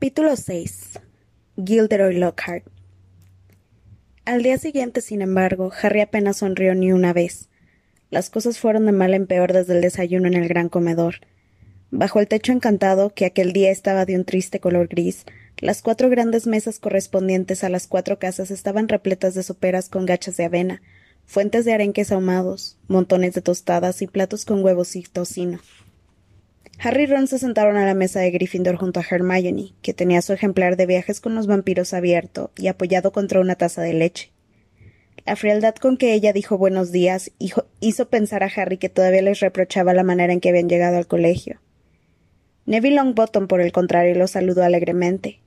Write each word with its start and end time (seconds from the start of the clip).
Capítulo 0.00 0.34
6 0.34 0.98
Gilderoy 1.62 2.16
Lockhart 2.16 2.64
Al 4.24 4.42
día 4.42 4.56
siguiente, 4.56 5.02
sin 5.02 5.20
embargo, 5.20 5.72
Harry 5.82 6.00
apenas 6.00 6.38
sonrió 6.38 6.74
ni 6.74 6.90
una 6.90 7.12
vez. 7.12 7.50
Las 8.08 8.30
cosas 8.30 8.58
fueron 8.58 8.86
de 8.86 8.92
mal 8.92 9.12
en 9.12 9.26
peor 9.26 9.52
desde 9.52 9.74
el 9.74 9.82
desayuno 9.82 10.26
en 10.26 10.36
el 10.36 10.48
gran 10.48 10.70
comedor. 10.70 11.16
Bajo 11.90 12.18
el 12.18 12.28
techo 12.28 12.50
encantado, 12.52 13.12
que 13.12 13.26
aquel 13.26 13.52
día 13.52 13.70
estaba 13.70 14.06
de 14.06 14.16
un 14.16 14.24
triste 14.24 14.58
color 14.58 14.88
gris, 14.88 15.26
las 15.58 15.82
cuatro 15.82 16.08
grandes 16.08 16.46
mesas 16.46 16.78
correspondientes 16.78 17.62
a 17.62 17.68
las 17.68 17.86
cuatro 17.86 18.18
casas 18.18 18.50
estaban 18.50 18.88
repletas 18.88 19.34
de 19.34 19.42
soperas 19.42 19.90
con 19.90 20.06
gachas 20.06 20.38
de 20.38 20.46
avena, 20.46 20.80
fuentes 21.26 21.66
de 21.66 21.74
arenques 21.74 22.10
ahumados, 22.10 22.78
montones 22.88 23.34
de 23.34 23.42
tostadas 23.42 24.00
y 24.00 24.06
platos 24.06 24.46
con 24.46 24.64
huevos 24.64 24.96
y 24.96 25.02
tocino. 25.02 25.60
Harry 26.82 27.02
y 27.02 27.06
Ron 27.06 27.26
se 27.26 27.38
sentaron 27.38 27.76
a 27.76 27.84
la 27.84 27.92
mesa 27.92 28.20
de 28.20 28.30
Gryffindor 28.30 28.76
junto 28.76 29.00
a 29.00 29.04
Hermione, 29.08 29.74
que 29.82 29.92
tenía 29.92 30.22
su 30.22 30.32
ejemplar 30.32 30.78
de 30.78 30.86
viajes 30.86 31.20
con 31.20 31.34
los 31.34 31.46
vampiros 31.46 31.92
abierto 31.92 32.52
y 32.56 32.68
apoyado 32.68 33.12
contra 33.12 33.40
una 33.40 33.54
taza 33.54 33.82
de 33.82 33.92
leche. 33.92 34.32
La 35.26 35.36
frialdad 35.36 35.74
con 35.74 35.98
que 35.98 36.14
ella 36.14 36.32
dijo 36.32 36.56
buenos 36.56 36.90
días 36.90 37.32
hizo 37.80 38.08
pensar 38.08 38.42
a 38.42 38.50
Harry 38.56 38.78
que 38.78 38.88
todavía 38.88 39.20
les 39.20 39.40
reprochaba 39.40 39.92
la 39.92 40.04
manera 40.04 40.32
en 40.32 40.40
que 40.40 40.48
habían 40.48 40.70
llegado 40.70 40.96
al 40.96 41.06
colegio. 41.06 41.60
Neville 42.64 42.96
Longbottom, 42.96 43.46
por 43.46 43.60
el 43.60 43.72
contrario, 43.72 44.14
lo 44.14 44.26
saludó 44.26 44.62
alegremente. 44.62 45.40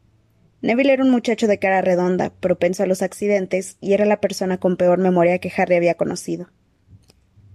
Neville 0.61 0.93
era 0.93 1.03
un 1.03 1.09
muchacho 1.09 1.47
de 1.47 1.57
cara 1.57 1.81
redonda, 1.81 2.29
propenso 2.29 2.83
a 2.83 2.85
los 2.85 3.01
accidentes, 3.01 3.77
y 3.81 3.93
era 3.93 4.05
la 4.05 4.21
persona 4.21 4.59
con 4.59 4.77
peor 4.77 4.99
memoria 4.99 5.39
que 5.39 5.51
Harry 5.57 5.75
había 5.75 5.95
conocido. 5.95 6.49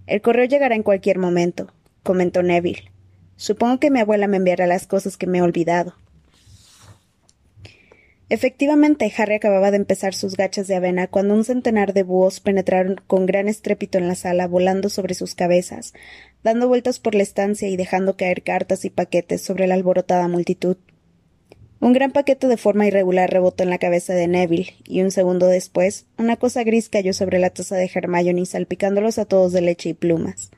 El 0.05 0.21
correo 0.21 0.45
llegará 0.45 0.75
en 0.75 0.83
cualquier 0.83 1.17
momento, 1.17 1.71
comentó 2.03 2.43
Neville. 2.43 2.88
Supongo 3.39 3.79
que 3.79 3.89
mi 3.89 4.01
abuela 4.01 4.27
me 4.27 4.35
enviará 4.35 4.67
las 4.67 4.85
cosas 4.85 5.15
que 5.15 5.25
me 5.25 5.37
he 5.37 5.41
olvidado. 5.41 5.95
Efectivamente, 8.27 9.11
Harry 9.17 9.35
acababa 9.35 9.71
de 9.71 9.77
empezar 9.77 10.13
sus 10.13 10.35
gachas 10.35 10.67
de 10.67 10.75
avena 10.75 11.07
cuando 11.07 11.35
un 11.35 11.45
centenar 11.45 11.93
de 11.93 12.03
búhos 12.03 12.41
penetraron 12.41 12.99
con 13.07 13.25
gran 13.25 13.47
estrépito 13.47 13.97
en 13.97 14.09
la 14.09 14.15
sala, 14.15 14.45
volando 14.45 14.89
sobre 14.89 15.13
sus 15.13 15.35
cabezas, 15.35 15.93
dando 16.43 16.67
vueltas 16.67 16.99
por 16.99 17.15
la 17.15 17.23
estancia 17.23 17.69
y 17.69 17.77
dejando 17.77 18.17
caer 18.17 18.43
cartas 18.43 18.83
y 18.83 18.89
paquetes 18.89 19.41
sobre 19.41 19.67
la 19.67 19.75
alborotada 19.75 20.27
multitud. 20.27 20.75
Un 21.79 21.93
gran 21.93 22.11
paquete 22.11 22.47
de 22.47 22.57
forma 22.57 22.87
irregular 22.87 23.31
rebotó 23.31 23.63
en 23.63 23.69
la 23.69 23.77
cabeza 23.77 24.13
de 24.15 24.27
Neville, 24.27 24.75
y 24.83 25.01
un 25.01 25.11
segundo 25.11 25.47
después, 25.47 26.07
una 26.17 26.35
cosa 26.35 26.65
gris 26.65 26.89
cayó 26.89 27.13
sobre 27.13 27.39
la 27.39 27.51
taza 27.51 27.77
de 27.77 27.89
Hermione, 27.91 28.45
salpicándolos 28.45 29.17
a 29.17 29.23
todos 29.23 29.53
de 29.53 29.61
leche 29.61 29.89
y 29.89 29.93
plumas. 29.93 30.51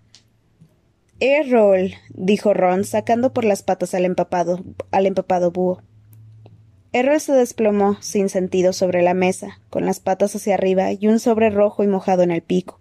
Errol, 1.24 1.94
dijo 2.10 2.52
Ron, 2.56 2.84
sacando 2.84 3.32
por 3.32 3.46
las 3.46 3.62
patas 3.62 3.94
al 3.94 4.06
empapado, 4.06 4.64
al 4.90 5.06
empapado 5.06 5.52
búho. 5.52 5.84
Errol 6.94 7.20
se 7.22 7.34
desplomó, 7.34 8.02
sin 8.02 8.28
sentido, 8.28 8.74
sobre 8.74 9.04
la 9.04 9.14
mesa, 9.14 9.60
con 9.70 9.86
las 9.86 10.00
patas 10.00 10.36
hacia 10.36 10.56
arriba 10.56 10.92
y 10.92 11.08
un 11.08 11.20
sobre 11.20 11.52
rojo 11.52 11.84
y 11.84 11.88
mojado 11.88 12.24
en 12.24 12.32
el 12.32 12.42
pico. 12.42 12.80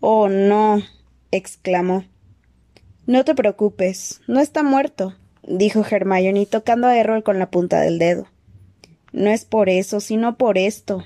Oh, 0.00 0.28
no. 0.28 0.82
exclamó. 1.30 2.04
No 3.06 3.24
te 3.24 3.34
preocupes, 3.34 4.20
no 4.28 4.40
está 4.40 4.62
muerto, 4.62 5.16
dijo 5.42 5.82
Hermione, 5.90 6.44
tocando 6.44 6.88
a 6.88 6.96
Errol 6.98 7.22
con 7.22 7.38
la 7.38 7.50
punta 7.50 7.80
del 7.80 7.98
dedo. 7.98 8.26
No 9.14 9.30
es 9.30 9.46
por 9.46 9.70
eso, 9.70 10.00
sino 10.00 10.36
por 10.36 10.58
esto. 10.58 11.04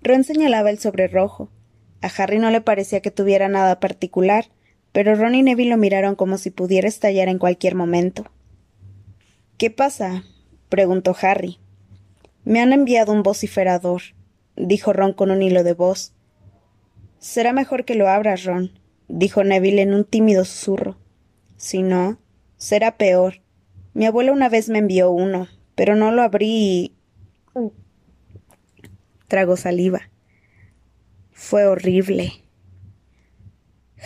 Ron 0.00 0.24
señalaba 0.24 0.70
el 0.70 0.78
sobre 0.78 1.06
rojo. 1.06 1.50
A 2.00 2.06
Harry 2.06 2.38
no 2.38 2.50
le 2.50 2.60
parecía 2.60 3.00
que 3.00 3.10
tuviera 3.10 3.48
nada 3.48 3.80
particular, 3.80 4.46
pero 4.92 5.14
Ron 5.14 5.34
y 5.34 5.42
Neville 5.42 5.70
lo 5.70 5.76
miraron 5.76 6.14
como 6.14 6.38
si 6.38 6.50
pudiera 6.50 6.88
estallar 6.88 7.28
en 7.28 7.38
cualquier 7.38 7.74
momento. 7.74 8.24
¿Qué 9.56 9.70
pasa? 9.70 10.24
preguntó 10.68 11.16
Harry. 11.20 11.58
Me 12.44 12.60
han 12.60 12.72
enviado 12.72 13.12
un 13.12 13.22
vociferador, 13.22 14.02
dijo 14.56 14.92
Ron 14.92 15.12
con 15.12 15.30
un 15.30 15.42
hilo 15.42 15.64
de 15.64 15.74
voz. 15.74 16.12
Será 17.18 17.52
mejor 17.52 17.84
que 17.84 17.94
lo 17.96 18.08
abras, 18.08 18.44
Ron, 18.44 18.78
dijo 19.08 19.42
Neville 19.42 19.82
en 19.82 19.94
un 19.94 20.04
tímido 20.04 20.44
susurro. 20.44 20.96
Si 21.56 21.82
no, 21.82 22.18
será 22.56 22.96
peor. 22.96 23.40
Mi 23.92 24.06
abuela 24.06 24.32
una 24.32 24.48
vez 24.48 24.68
me 24.68 24.78
envió 24.78 25.10
uno, 25.10 25.48
pero 25.74 25.96
no 25.96 26.12
lo 26.12 26.22
abrí 26.22 26.46
y. 26.48 26.94
Tragó 29.26 29.56
saliva. 29.56 30.08
Fue 31.40 31.66
horrible. 31.66 32.32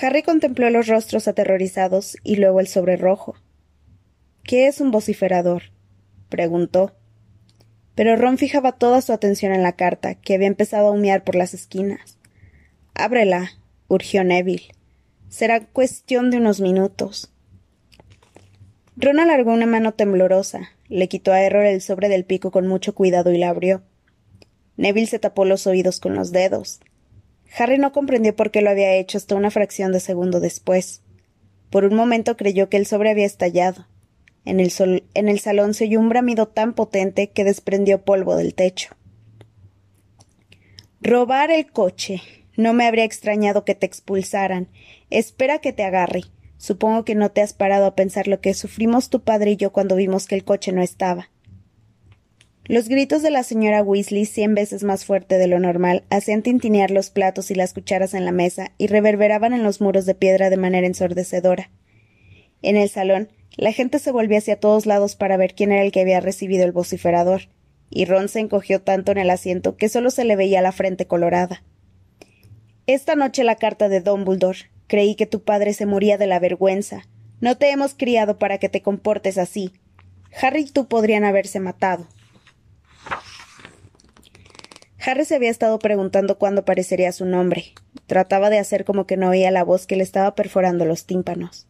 Harry 0.00 0.22
contempló 0.22 0.69
los 0.69 0.87
rostros 0.87 1.26
aterrorizados 1.26 2.19
y 2.22 2.37
luego 2.37 2.60
el 2.60 2.66
sobre 2.69 2.98
rojo. 2.98 3.37
¿Qué 4.44 4.66
es 4.66 4.82
un 4.82 4.91
vociferador? 4.91 5.62
preguntó. 6.28 6.94
Pero 7.94 8.16
Ron 8.16 8.37
fijaba 8.37 8.72
toda 8.72 9.00
su 9.00 9.15
atención 9.15 9.53
en 9.53 9.62
la 9.62 9.72
carta, 9.72 10.15
que 10.15 10.34
había 10.34 10.47
empezado 10.47 10.88
a 10.88 10.91
humear 10.91 11.25
por 11.25 11.34
las 11.34 11.54
esquinas. 11.54 12.19
Ábrela, 12.94 13.53
urgió 13.88 14.22
Neville. 14.25 14.71
Será 15.31 15.65
cuestión 15.65 16.31
de 16.31 16.37
unos 16.37 16.60
minutos. 16.60 17.32
Ron 18.94 19.19
alargó 19.19 19.53
una 19.53 19.66
mano 19.66 19.94
temblorosa, 19.94 20.71
le 20.88 21.09
quitó 21.09 21.32
a 21.32 21.41
Error 21.41 21.65
el 21.65 21.81
sobre 21.81 22.10
del 22.10 22.26
pico 22.26 22.50
con 22.50 22.69
mucho 22.69 22.94
cuidado 22.94 23.32
y 23.32 23.38
la 23.38 23.48
abrió. 23.48 23.82
Neville 24.76 25.06
se 25.06 25.19
tapó 25.19 25.47
los 25.47 25.66
oídos 25.66 25.98
con 25.98 26.15
los 26.15 26.31
dedos. 26.31 26.81
Harry 27.57 27.79
no 27.79 27.93
comprendió 27.93 28.35
por 28.35 28.51
qué 28.51 28.63
lo 28.63 28.71
había 28.71 28.95
hecho 28.95 29.19
hasta 29.19 29.35
una 29.35 29.51
fracción 29.51 29.93
de 29.93 30.01
segundo 30.01 30.41
después. 30.41 31.03
Por 31.71 31.85
un 31.85 31.95
momento 31.95 32.37
creyó 32.37 32.69
que 32.69 32.77
el 32.77 32.87
sobre 32.87 33.11
había 33.11 33.27
estallado. 33.27 33.87
En 34.45 34.59
el, 34.59 34.73
en 35.15 35.29
el 35.29 35.41
salón 35.41 35.75
se 35.75 35.85
oyó 35.85 36.01
un 36.01 36.09
bramido 36.09 36.49
tan 36.49 36.75
potente 36.75 37.31
que 37.31 37.45
desprendió 37.45 38.03
polvo 38.05 38.37
del 38.37 38.55
techo. 38.55 38.95
Robar 41.01 41.51
el 41.51 41.71
coche. 41.71 42.23
No 42.57 42.75
me 42.75 42.87
habría 42.87 43.05
extrañado 43.05 43.65
que 43.65 43.75
te 43.75 43.87
expulsaran. 43.87 44.69
Espera 45.11 45.59
que 45.59 45.73
te 45.73 45.84
agarre. 45.84 46.23
Supongo 46.59 47.05
que 47.05 47.15
no 47.15 47.31
te 47.31 47.41
has 47.41 47.53
parado 47.53 47.87
a 47.87 47.95
pensar 47.95 48.29
lo 48.29 48.41
que 48.41 48.55
sufrimos 48.55 49.11
tu 49.11 49.23
padre 49.23 49.53
y 49.53 49.57
yo 49.57 49.73
cuando 49.73 49.97
vimos 49.97 50.27
que 50.27 50.34
el 50.34 50.45
coche 50.45 50.73
no 50.73 50.83
estaba. 50.83 51.31
Los 52.65 52.89
gritos 52.89 53.23
de 53.23 53.31
la 53.31 53.43
señora 53.43 53.83
Weasley, 53.83 54.25
cien 54.25 54.55
veces 54.55 54.84
más 54.84 55.05
fuerte 55.05 55.37
de 55.37 55.49
lo 55.49 55.59
normal, 55.59 56.05
hacían 56.11 56.43
tintinear 56.43 56.93
los 56.93 57.11
platos 57.11 57.50
y 57.50 57.56
las 57.56 57.73
cucharas 57.73 58.15
en 58.15 58.25
la 58.25 58.31
mesa 58.31 58.71
y 58.78 58.87
reverberaban 58.87 59.53
en 59.53 59.65
los 59.65 59.81
muros 59.81 60.06
de 60.06 60.15
piedra 60.15 60.49
de 60.49 60.56
manera 60.56 60.87
ensordecedora. 60.87 61.71
En 62.62 62.77
el 62.77 62.89
salón, 62.89 63.31
la 63.56 63.72
gente 63.72 63.99
se 63.99 64.12
volvía 64.12 64.39
hacia 64.39 64.61
todos 64.61 64.87
lados 64.87 65.17
para 65.17 65.37
ver 65.37 65.55
quién 65.55 65.72
era 65.72 65.83
el 65.83 65.91
que 65.91 66.01
había 66.01 66.21
recibido 66.21 66.65
el 66.65 66.72
vociferador, 66.72 67.49
y 67.91 68.05
Ron 68.05 68.28
se 68.28 68.39
encogió 68.39 68.81
tanto 68.81 69.11
en 69.11 69.19
el 69.19 69.31
asiento 69.31 69.77
que 69.77 69.89
solo 69.89 70.11
se 70.11 70.25
le 70.25 70.37
veía 70.37 70.62
la 70.62 70.72
frente 70.72 71.06
colorada. 71.06 71.65
Esta 72.87 73.17
noche 73.17 73.45
la 73.45 73.56
carta 73.56 73.89
de 73.89 74.01
Dumbledore. 74.01 74.71
Creí 74.87 75.15
que 75.15 75.27
tu 75.27 75.43
padre 75.43 75.72
se 75.72 75.87
moría 75.87 76.19
de 76.19 76.27
la 76.27 76.39
vergüenza. 76.39 77.09
No 77.41 77.56
te 77.56 77.71
hemos 77.71 77.95
criado 77.95 78.39
para 78.39 78.59
que 78.59 78.69
te 78.69 78.83
comportes 78.83 79.39
así. 79.39 79.72
Harry 80.41 80.62
y 80.62 80.71
tú 80.71 80.87
podrían 80.87 81.25
haberse 81.25 81.61
matado. 81.61 82.06
Harry 85.05 85.25
se 85.25 85.35
había 85.35 85.51
estado 85.51 85.79
preguntando 85.79 86.39
cuándo 86.39 86.61
aparecería 86.61 87.11
su 87.13 87.25
nombre. 87.25 87.73
Trataba 88.07 88.51
de 88.51 88.59
hacer 88.59 88.85
como 88.85 89.07
que 89.07 89.17
no 89.17 89.31
oía 89.31 89.51
la 89.51 89.65
voz 89.65 89.87
que 89.87 89.97
le 89.97 90.05
estaba 90.05 90.35
perforando 90.35 90.85
los 90.85 91.07
tímpanos. 91.07 91.67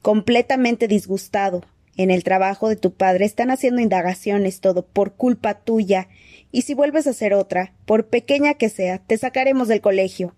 Completamente 0.00 0.88
disgustado. 0.88 1.64
En 1.96 2.10
el 2.10 2.24
trabajo 2.24 2.68
de 2.68 2.76
tu 2.76 2.94
padre 2.94 3.24
están 3.24 3.50
haciendo 3.50 3.82
indagaciones 3.82 4.60
todo 4.60 4.86
por 4.86 5.14
culpa 5.14 5.60
tuya. 5.60 6.08
Y 6.50 6.62
si 6.62 6.74
vuelves 6.74 7.06
a 7.06 7.10
hacer 7.10 7.34
otra, 7.34 7.74
por 7.84 8.08
pequeña 8.08 8.54
que 8.54 8.68
sea, 8.68 8.98
te 8.98 9.18
sacaremos 9.18 9.68
del 9.68 9.80
colegio. 9.80 10.34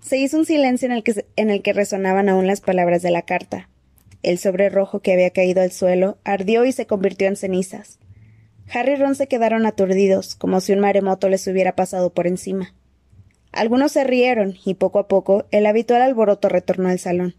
Se 0.00 0.18
hizo 0.18 0.38
un 0.38 0.44
silencio 0.44 0.86
en 0.86 0.92
el 0.92 1.02
que, 1.02 1.24
en 1.36 1.50
el 1.50 1.62
que 1.62 1.72
resonaban 1.72 2.28
aún 2.28 2.46
las 2.46 2.60
palabras 2.60 3.02
de 3.02 3.10
la 3.10 3.22
carta. 3.22 3.68
El 4.22 4.38
sobre 4.38 4.68
rojo 4.68 5.00
que 5.00 5.12
había 5.12 5.30
caído 5.30 5.62
al 5.62 5.72
suelo 5.72 6.18
ardió 6.24 6.64
y 6.64 6.72
se 6.72 6.86
convirtió 6.86 7.26
en 7.26 7.36
cenizas. 7.36 7.98
Harry 8.72 8.92
y 8.92 8.96
Ron 8.96 9.14
se 9.14 9.28
quedaron 9.28 9.66
aturdidos, 9.66 10.34
como 10.34 10.60
si 10.60 10.72
un 10.72 10.80
maremoto 10.80 11.28
les 11.28 11.46
hubiera 11.46 11.76
pasado 11.76 12.12
por 12.12 12.26
encima. 12.26 12.74
Algunos 13.52 13.92
se 13.92 14.04
rieron, 14.04 14.56
y 14.64 14.74
poco 14.74 14.98
a 14.98 15.08
poco 15.08 15.46
el 15.50 15.66
habitual 15.66 16.02
alboroto 16.02 16.48
retornó 16.48 16.88
al 16.88 16.98
salón. 16.98 17.36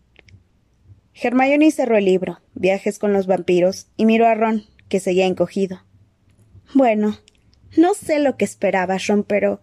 Hermione 1.14 1.72
cerró 1.72 1.98
el 1.98 2.06
libro, 2.06 2.40
Viajes 2.54 3.00
con 3.00 3.14
los 3.14 3.28
vampiros, 3.28 3.88
y 3.98 4.06
miró 4.06 4.28
a 4.28 4.36
Ron, 4.36 4.64
que 4.90 5.00
seguía 5.00 5.26
encogido. 5.26 5.84
Bueno, 6.74 7.18
no 7.78 7.94
sé 7.94 8.20
lo 8.20 8.38
que 8.38 8.46
esperabas, 8.46 9.08
Ron, 9.08 9.24
pero 9.24 9.62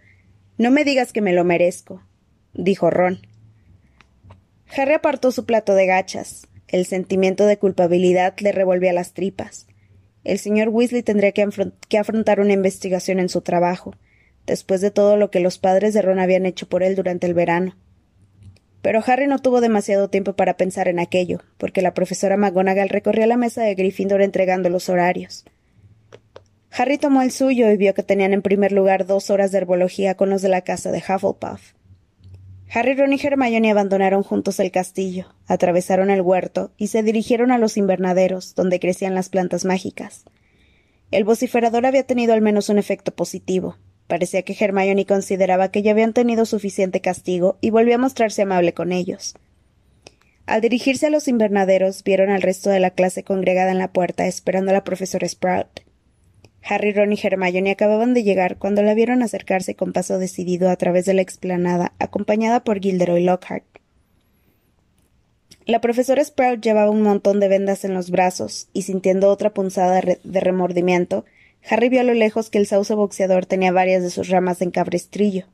no 0.59 0.71
me 0.71 0.85
digas 0.85 1.13
que 1.13 1.21
me 1.21 1.33
lo 1.33 1.45
merezco, 1.45 2.03
dijo 2.55 2.91
Ron. 2.91 3.21
Harry 4.75 4.95
apartó 4.95 5.33
su 5.33 5.45
plato 5.45 5.75
de 5.75 5.87
gachas. 5.87 6.49
El 6.69 6.87
sentimiento 6.87 7.45
de 7.47 7.59
culpabilidad 7.59 8.35
le 8.39 8.53
revolvía 8.53 8.95
las 8.95 9.13
tripas. 9.13 9.67
El 10.25 10.39
señor 10.39 10.69
Weasley 10.69 11.03
tendría 11.03 11.33
que, 11.33 11.43
afrontar 11.99 12.41
una 12.41 12.53
investigación 12.53 13.19
en 13.19 13.29
su 13.29 13.41
trabajo, 13.41 13.95
después 14.47 14.81
de 14.81 14.91
todo 14.91 15.17
lo 15.17 15.31
que 15.31 15.41
los 15.41 15.59
padres 15.59 15.95
de 15.95 16.03
Ron 16.03 16.19
habían 16.19 16.47
hecho 16.47 16.69
por 16.69 16.83
él 16.83 16.95
durante 16.95 17.27
el 17.27 17.35
verano. 17.35 17.77
Pero 18.83 19.03
Harry 19.07 19.27
no 19.27 19.39
tuvo 19.39 19.61
demasiado 19.61 20.11
tiempo 20.11 20.35
para 20.35 20.57
pensar 20.57 20.89
en 20.89 20.99
aquello, 20.99 21.41
porque 21.59 21.83
la 21.83 21.95
profesora 21.95 22.37
McGonagall 22.37 22.89
recorrió 22.89 23.27
la 23.27 23.37
mesa 23.37 23.63
de 23.63 23.75
Gryffindor 23.75 24.23
entregando 24.23 24.69
los 24.69 24.89
horarios. 24.89 25.45
Harry 26.71 26.99
tomó 26.99 27.23
el 27.23 27.31
suyo 27.31 27.71
y 27.71 27.77
vio 27.77 27.95
que 27.95 28.03
tenían 28.03 28.33
en 28.33 28.43
primer 28.43 28.73
lugar 28.73 29.07
dos 29.07 29.31
horas 29.31 29.53
de 29.53 29.59
herbología 29.59 30.17
con 30.17 30.31
los 30.31 30.43
de 30.43 30.49
la 30.49 30.63
casa 30.63 30.91
de 30.91 30.99
Hufflepuff. 30.99 31.75
Harry, 32.75 32.95
Ron 32.95 33.13
y 33.13 33.21
Hermione 33.23 33.71
abandonaron 33.71 34.23
juntos 34.23 34.59
el 34.59 34.71
castillo, 34.71 35.27
atravesaron 35.47 36.09
el 36.09 36.23
huerto 36.23 36.73
y 36.79 36.87
se 36.87 37.03
dirigieron 37.03 37.51
a 37.51 37.59
los 37.59 37.77
invernaderos, 37.77 38.55
donde 38.55 38.81
crecían 38.81 39.15
las 39.15 39.29
plantas 39.29 39.67
mágicas. 39.67 40.25
El 41.11 41.25
vociferador 41.25 41.85
había 41.85 42.07
tenido 42.07 42.33
al 42.33 42.41
menos 42.41 42.71
un 42.71 42.79
efecto 42.79 43.15
positivo. 43.15 43.77
Parecía 44.07 44.43
que 44.43 44.57
Hermione 44.59 45.05
consideraba 45.05 45.71
que 45.71 45.83
ya 45.83 45.91
habían 45.91 46.15
tenido 46.15 46.47
suficiente 46.47 47.03
castigo 47.03 47.59
y 47.61 47.69
volvió 47.69 47.97
a 47.97 47.99
mostrarse 47.99 48.41
amable 48.41 48.73
con 48.73 48.93
ellos. 48.93 49.35
Al 50.47 50.63
dirigirse 50.63 51.09
a 51.09 51.11
los 51.11 51.29
invernaderos, 51.29 52.03
vieron 52.03 52.31
al 52.31 52.41
resto 52.41 52.71
de 52.71 52.81
la 52.81 52.93
clase 52.93 53.23
congregada 53.23 53.71
en 53.71 53.79
la 53.79 53.93
puerta 53.93 54.27
esperando 54.27 54.71
a 54.71 54.75
la 54.75 54.85
profesora 54.85 55.29
Sprout. 55.29 55.81
Harry, 56.65 56.93
Ron 56.93 57.13
y 57.13 57.19
Hermione 57.21 57.73
acababan 57.73 58.15
de 58.15 58.23
llegar 58.23 58.57
cuando 58.57 58.83
la 58.83 58.95
vieron 58.95 59.23
acercarse 59.23 59.75
con 59.75 59.93
paso 59.93 60.19
decidido 60.19 60.71
a 60.71 60.77
través 60.77 61.05
de 61.05 61.15
la 61.15 61.23
explanada, 61.23 61.93
acompañada 61.99 62.63
por 62.63 62.81
Gilderoy 62.81 63.25
Lockhart. 63.25 63.65
La 65.67 65.81
profesora 65.81 66.25
Sprout 66.25 66.61
llevaba 66.61 66.91
un 66.91 67.03
montón 67.03 67.41
de 67.41 67.49
vendas 67.49 67.85
en 67.85 67.95
los 67.95 68.11
brazos, 68.11 68.69
y 68.73 68.83
sintiendo 68.83 69.31
otra 69.31 69.55
punzada 69.55 70.01
de 70.01 70.41
remordimiento, 70.41 71.25
Harry 71.69 71.89
vio 71.89 72.01
a 72.01 72.05
lo 72.05 72.15
lejos 72.15 72.51
que 72.51 72.59
el 72.59 72.67
sauce 72.67 72.95
boxeador 72.95 73.47
tenía 73.47 73.71
varias 73.71 74.03
de 74.03 74.11
sus 74.11 74.29
ramas 74.29 74.63
en 74.63 74.71
cabrestrillo. 74.71 75.47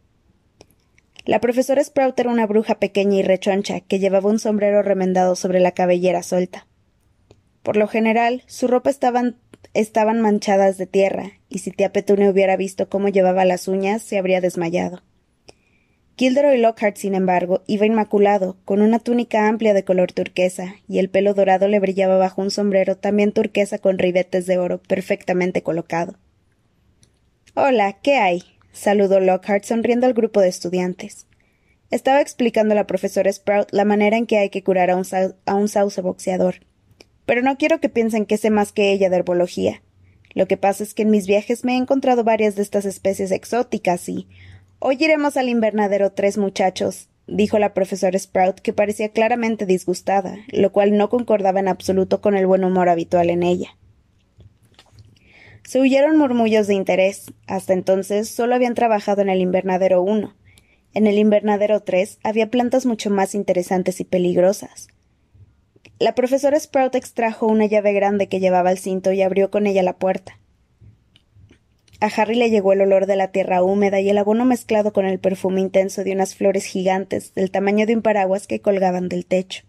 La 1.27 1.41
profesora 1.41 1.85
Sprout 1.85 2.19
era 2.19 2.31
una 2.31 2.47
bruja 2.47 2.79
pequeña 2.79 3.17
y 3.17 3.23
rechoncha 3.23 3.81
que 3.81 3.99
llevaba 3.99 4.31
un 4.31 4.39
sombrero 4.39 4.83
remendado 4.83 5.37
sobre 5.37 5.61
la 5.61 5.73
cabellera 5.73 6.23
suelta. 6.23 6.67
Por 7.63 7.77
lo 7.77 7.87
general, 7.87 8.43
su 8.47 8.67
ropa 8.67 8.89
estaba 8.89 9.35
estaban 9.75 10.21
manchadas 10.21 10.79
de 10.79 10.87
tierra, 10.87 11.33
y 11.49 11.59
si 11.59 11.71
tía 11.71 11.93
Petunia 11.93 12.31
hubiera 12.31 12.57
visto 12.57 12.89
cómo 12.89 13.09
llevaba 13.09 13.45
las 13.45 13.69
uñas, 13.69 14.03
se 14.03 14.19
habría 14.19 14.41
desmayado. 14.41 15.03
Gilderoy 16.17 16.59
Lockhart, 16.59 16.97
sin 16.97 17.15
embargo, 17.15 17.63
iba 17.69 17.87
inmaculado, 17.87 18.57
con 18.65 18.83
una 18.83 18.99
túnica 18.99 19.47
amplia 19.47 19.73
de 19.73 19.85
color 19.85 20.13
turquesa, 20.13 20.75
y 20.89 20.99
el 20.99 21.11
pelo 21.11 21.33
dorado 21.33 21.69
le 21.69 21.79
brillaba 21.79 22.17
bajo 22.17 22.43
un 22.43 22.51
sombrero 22.51 22.97
también 22.97 23.33
turquesa 23.33 23.79
con 23.79 23.99
ribetes 23.99 24.47
de 24.47 24.59
oro 24.59 24.83
perfectamente 24.83 25.63
colocado. 25.63 26.19
Hola, 27.55 27.99
¿qué 28.03 28.17
hay? 28.17 28.43
saludó 28.73 29.21
Lockhart 29.21 29.65
sonriendo 29.65 30.07
al 30.07 30.15
grupo 30.15 30.41
de 30.41 30.49
estudiantes. 30.49 31.27
Estaba 31.91 32.21
explicando 32.21 32.73
a 32.73 32.77
la 32.77 32.87
profesora 32.87 33.33
Sprout 33.33 33.69
la 33.73 33.85
manera 33.85 34.17
en 34.17 34.27
que 34.27 34.39
hay 34.39 34.51
que 34.51 34.63
curar 34.63 34.91
a 34.91 34.97
un, 34.97 35.05
a 35.47 35.55
un 35.55 35.69
sauce 35.69 36.01
boxeador 36.01 36.57
pero 37.29 37.43
no 37.43 37.59
quiero 37.59 37.79
que 37.79 37.91
piensen 37.91 38.25
que 38.25 38.39
sé 38.39 38.49
más 38.49 38.73
que 38.73 38.91
ella 38.91 39.11
de 39.11 39.17
herbología. 39.17 39.83
Lo 40.33 40.49
que 40.49 40.57
pasa 40.57 40.83
es 40.83 40.95
que 40.95 41.03
en 41.03 41.11
mis 41.11 41.27
viajes 41.27 41.63
me 41.63 41.75
he 41.75 41.77
encontrado 41.77 42.25
varias 42.25 42.57
de 42.57 42.63
estas 42.63 42.87
especies 42.87 43.33
exóticas 43.33 44.09
y. 44.09 44.27
Hoy 44.79 44.97
iremos 44.99 45.37
al 45.37 45.51
invernadero 45.51 46.11
tres 46.13 46.39
muchachos, 46.39 47.11
dijo 47.27 47.59
la 47.59 47.75
profesora 47.75 48.19
Sprout, 48.19 48.61
que 48.61 48.73
parecía 48.73 49.11
claramente 49.11 49.67
disgustada, 49.67 50.39
lo 50.53 50.73
cual 50.73 50.97
no 50.97 51.11
concordaba 51.11 51.61
en 51.61 51.69
absoluto 51.69 52.23
con 52.23 52.35
el 52.35 52.47
buen 52.47 52.65
humor 52.65 52.89
habitual 52.89 53.29
en 53.29 53.43
ella. 53.43 53.77
Se 55.65 55.83
huyeron 55.83 56.17
murmullos 56.17 56.67
de 56.67 56.77
interés. 56.77 57.27
Hasta 57.47 57.75
entonces 57.75 58.31
solo 58.31 58.55
habían 58.55 58.73
trabajado 58.73 59.21
en 59.21 59.29
el 59.29 59.43
invernadero 59.43 60.01
uno. 60.01 60.35
En 60.95 61.07
el 61.07 61.19
invernadero 61.19 61.81
tres 61.81 62.21
había 62.23 62.49
plantas 62.49 62.87
mucho 62.87 63.11
más 63.11 63.35
interesantes 63.35 64.01
y 64.01 64.05
peligrosas. 64.05 64.89
La 65.99 66.15
profesora 66.15 66.59
Sprout 66.59 66.95
extrajo 66.95 67.47
una 67.47 67.67
llave 67.67 67.93
grande 67.93 68.29
que 68.29 68.41
llevaba 68.41 68.71
al 68.71 68.79
cinto 68.79 69.13
y 69.13 69.23
abrió 69.23 69.51
con 69.51 69.67
ella 69.67 69.83
la 69.83 69.99
puerta. 69.99 70.39
A 72.01 72.07
Harry 72.07 72.37
le 72.37 72.51
llegó 72.51 72.73
el 72.73 72.81
olor 72.81 73.07
de 73.07 73.17
la 73.17 73.33
tierra 73.33 73.63
húmeda 73.63 74.01
y 74.01 74.09
el 74.09 74.19
abono 74.19 74.45
mezclado 74.45 74.93
con 74.93 75.05
el 75.05 75.19
perfume 75.19 75.61
intenso 75.61 76.05
de 76.05 76.13
unas 76.13 76.37
flores 76.37 76.65
gigantes 76.65 77.35
del 77.35 77.51
tamaño 77.51 77.87
de 77.87 77.97
un 77.97 78.03
paraguas 78.03 78.47
que 78.47 78.61
colgaban 78.61 79.09
del 79.09 79.27
techo. 79.27 79.65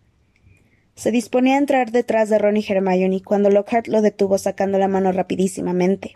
Se 0.94 1.12
disponía 1.12 1.56
a 1.56 1.60
entrar 1.60 1.92
detrás 1.92 2.30
de 2.30 2.38
Ron 2.38 2.58
y 2.58 2.66
Hermione 2.68 3.24
cuando 3.24 3.50
Lockhart 3.50 3.88
lo 3.88 4.04
detuvo 4.04 4.38
sacando 4.38 4.78
la 4.78 4.88
mano 4.88 5.12
rapidísimamente. 5.12 6.14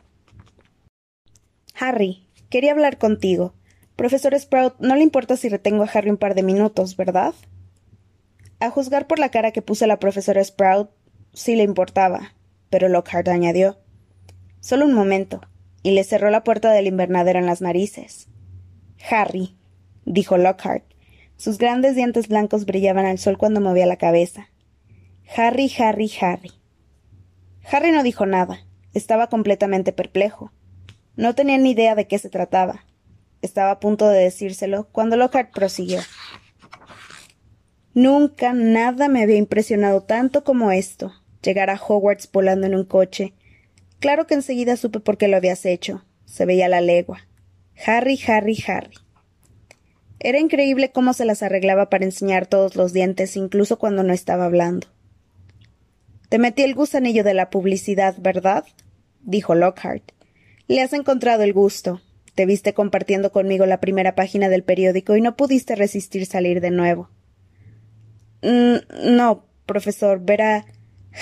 Harry, 1.79 2.27
quería 2.49 2.73
hablar 2.73 2.99
contigo. 2.99 3.55
Profesor 3.95 4.37
Sprout, 4.39 4.75
no 4.79 4.95
le 4.95 5.01
importa 5.01 5.37
si 5.37 5.49
retengo 5.49 5.83
a 5.83 5.89
Harry 5.91 6.11
un 6.11 6.17
par 6.17 6.35
de 6.35 6.43
minutos, 6.43 6.95
¿verdad? 6.95 7.33
A 8.63 8.69
juzgar 8.69 9.07
por 9.07 9.19
la 9.19 9.27
cara 9.27 9.51
que 9.51 9.61
puso 9.61 9.85
la 9.87 9.99
profesora 9.99 10.41
Sprout, 10.41 10.89
sí 11.33 11.53
le 11.57 11.63
importaba, 11.63 12.33
pero 12.69 12.87
Lockhart 12.87 13.27
añadió 13.27 13.77
Solo 14.61 14.85
un 14.85 14.93
momento, 14.93 15.41
y 15.81 15.91
le 15.91 16.05
cerró 16.05 16.29
la 16.29 16.45
puerta 16.45 16.71
del 16.71 16.87
invernadero 16.87 17.39
en 17.39 17.45
las 17.45 17.59
narices. 17.59 18.29
Harry, 19.11 19.57
dijo 20.05 20.37
Lockhart. 20.37 20.85
Sus 21.35 21.57
grandes 21.57 21.97
dientes 21.97 22.29
blancos 22.29 22.65
brillaban 22.65 23.05
al 23.05 23.19
sol 23.19 23.37
cuando 23.37 23.59
movía 23.59 23.85
la 23.85 23.97
cabeza. 23.97 24.47
Harry, 25.35 25.69
Harry, 25.77 26.09
Harry. 26.21 26.53
Harry 27.69 27.91
no 27.91 28.01
dijo 28.01 28.25
nada. 28.25 28.65
Estaba 28.93 29.27
completamente 29.27 29.91
perplejo. 29.91 30.53
No 31.17 31.35
tenía 31.35 31.57
ni 31.57 31.71
idea 31.71 31.95
de 31.95 32.07
qué 32.07 32.17
se 32.17 32.29
trataba. 32.29 32.85
Estaba 33.41 33.71
a 33.71 33.79
punto 33.81 34.07
de 34.07 34.23
decírselo 34.23 34.87
cuando 34.93 35.17
Lockhart 35.17 35.51
prosiguió. 35.53 35.99
Nunca 37.93 38.53
nada 38.53 39.07
me 39.07 39.21
había 39.21 39.37
impresionado 39.37 40.01
tanto 40.01 40.43
como 40.43 40.71
esto, 40.71 41.13
llegar 41.43 41.69
a 41.69 41.79
Hogwarts 41.79 42.29
volando 42.31 42.65
en 42.65 42.73
un 42.73 42.85
coche. 42.85 43.33
Claro 43.99 44.25
que 44.25 44.33
enseguida 44.33 44.77
supe 44.77 44.99
por 44.99 45.17
qué 45.17 45.27
lo 45.27 45.37
habías 45.37 45.65
hecho. 45.65 46.03
Se 46.25 46.45
veía 46.45 46.67
la 46.67 46.81
legua. 46.81 47.27
Harry, 47.85 48.19
Harry, 48.27 48.57
Harry. 48.67 48.95
Era 50.19 50.39
increíble 50.39 50.91
cómo 50.91 51.13
se 51.13 51.25
las 51.25 51.43
arreglaba 51.43 51.89
para 51.89 52.05
enseñar 52.05 52.47
todos 52.47 52.75
los 52.75 52.93
dientes, 52.93 53.35
incluso 53.35 53.77
cuando 53.77 54.03
no 54.03 54.13
estaba 54.13 54.45
hablando. 54.45 54.87
Te 56.29 56.39
metí 56.39 56.63
el 56.63 56.73
gusanillo 56.73 57.23
de 57.23 57.35
la 57.35 57.51
publicidad, 57.51 58.15
¿verdad? 58.19 58.65
dijo 59.21 59.53
Lockhart. 59.53 60.03
Le 60.67 60.81
has 60.81 60.93
encontrado 60.93 61.43
el 61.43 61.53
gusto. 61.53 62.01
Te 62.33 62.47
viste 62.47 62.73
compartiendo 62.73 63.31
conmigo 63.31 63.67
la 63.67 63.79
primera 63.79 64.15
página 64.15 64.49
del 64.49 64.63
periódico 64.63 65.15
y 65.15 65.21
no 65.21 65.35
pudiste 65.35 65.75
resistir 65.75 66.25
salir 66.25 66.61
de 66.61 66.71
nuevo. 66.71 67.09
Mm, 68.43 69.15
no, 69.15 69.47
profesor, 69.65 70.19
verá. 70.23 70.65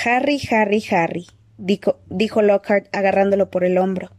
Harry, 0.06 0.42
Harry, 0.50 0.84
Harry, 0.90 1.28
dijo, 1.58 2.00
dijo 2.10 2.42
Lockhart 2.42 2.88
agarrándolo 2.96 3.52
por 3.52 3.64
el 3.64 3.78
hombro. 3.78 4.12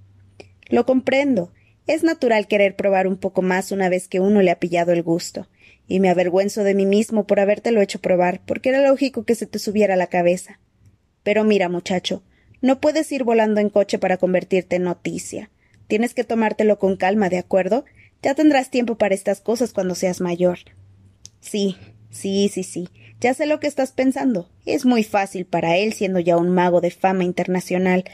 Lo 0.69 0.87
comprendo. 0.87 1.53
Es 1.89 2.05
natural 2.05 2.47
querer 2.47 2.77
probar 2.77 3.09
un 3.09 3.17
poco 3.17 3.43
más 3.43 3.73
una 3.73 3.89
vez 3.89 4.07
que 4.07 4.21
uno 4.21 4.41
le 4.41 4.53
ha 4.53 4.61
pillado 4.61 4.93
el 4.93 5.03
gusto. 5.03 5.49
Y 5.89 5.99
me 5.99 6.11
avergüenzo 6.11 6.63
de 6.63 6.75
mí 6.75 6.87
mismo 6.87 7.27
por 7.27 7.41
habértelo 7.41 7.81
hecho 7.81 8.01
probar, 8.01 8.41
porque 8.47 8.69
era 8.69 8.87
lógico 8.87 9.25
que 9.25 9.35
se 9.35 9.47
te 9.47 9.59
subiera 9.59 9.95
a 9.95 9.97
la 9.97 10.07
cabeza. 10.07 10.61
Pero 11.25 11.43
mira, 11.43 11.69
muchacho, 11.69 12.23
no 12.61 12.81
puedes 12.81 13.11
ir 13.11 13.25
volando 13.25 13.61
en 13.61 13.69
coche 13.69 13.99
para 13.99 14.17
convertirte 14.17 14.77
en 14.77 14.85
noticia. 14.85 15.51
Tienes 15.89 16.15
que 16.15 16.23
tomártelo 16.23 16.79
con 16.79 16.97
calma, 16.97 17.29
¿de 17.29 17.39
acuerdo? 17.39 17.85
Ya 18.23 18.35
tendrás 18.35 18.71
tiempo 18.71 18.97
para 18.97 19.15
estas 19.15 19.41
cosas 19.41 19.73
cuando 19.73 19.97
seas 19.97 20.21
mayor. 20.21 20.59
Sí, 21.41 21.77
Sí, 22.13 22.49
sí, 22.53 22.63
sí. 22.63 22.89
Ya 23.21 23.35
sé 23.35 23.47
lo 23.47 23.59
que 23.59 23.67
estás 23.67 23.91
pensando. 23.91 24.49
Es 24.67 24.85
muy 24.85 25.03
fácil 25.03 25.47
para 25.47 25.77
él, 25.79 25.95
siendo 25.95 26.21
ya 26.21 26.37
un 26.37 26.51
mago 26.51 26.81
de 26.81 26.91
fama 26.91 27.25
internacional. 27.25 28.05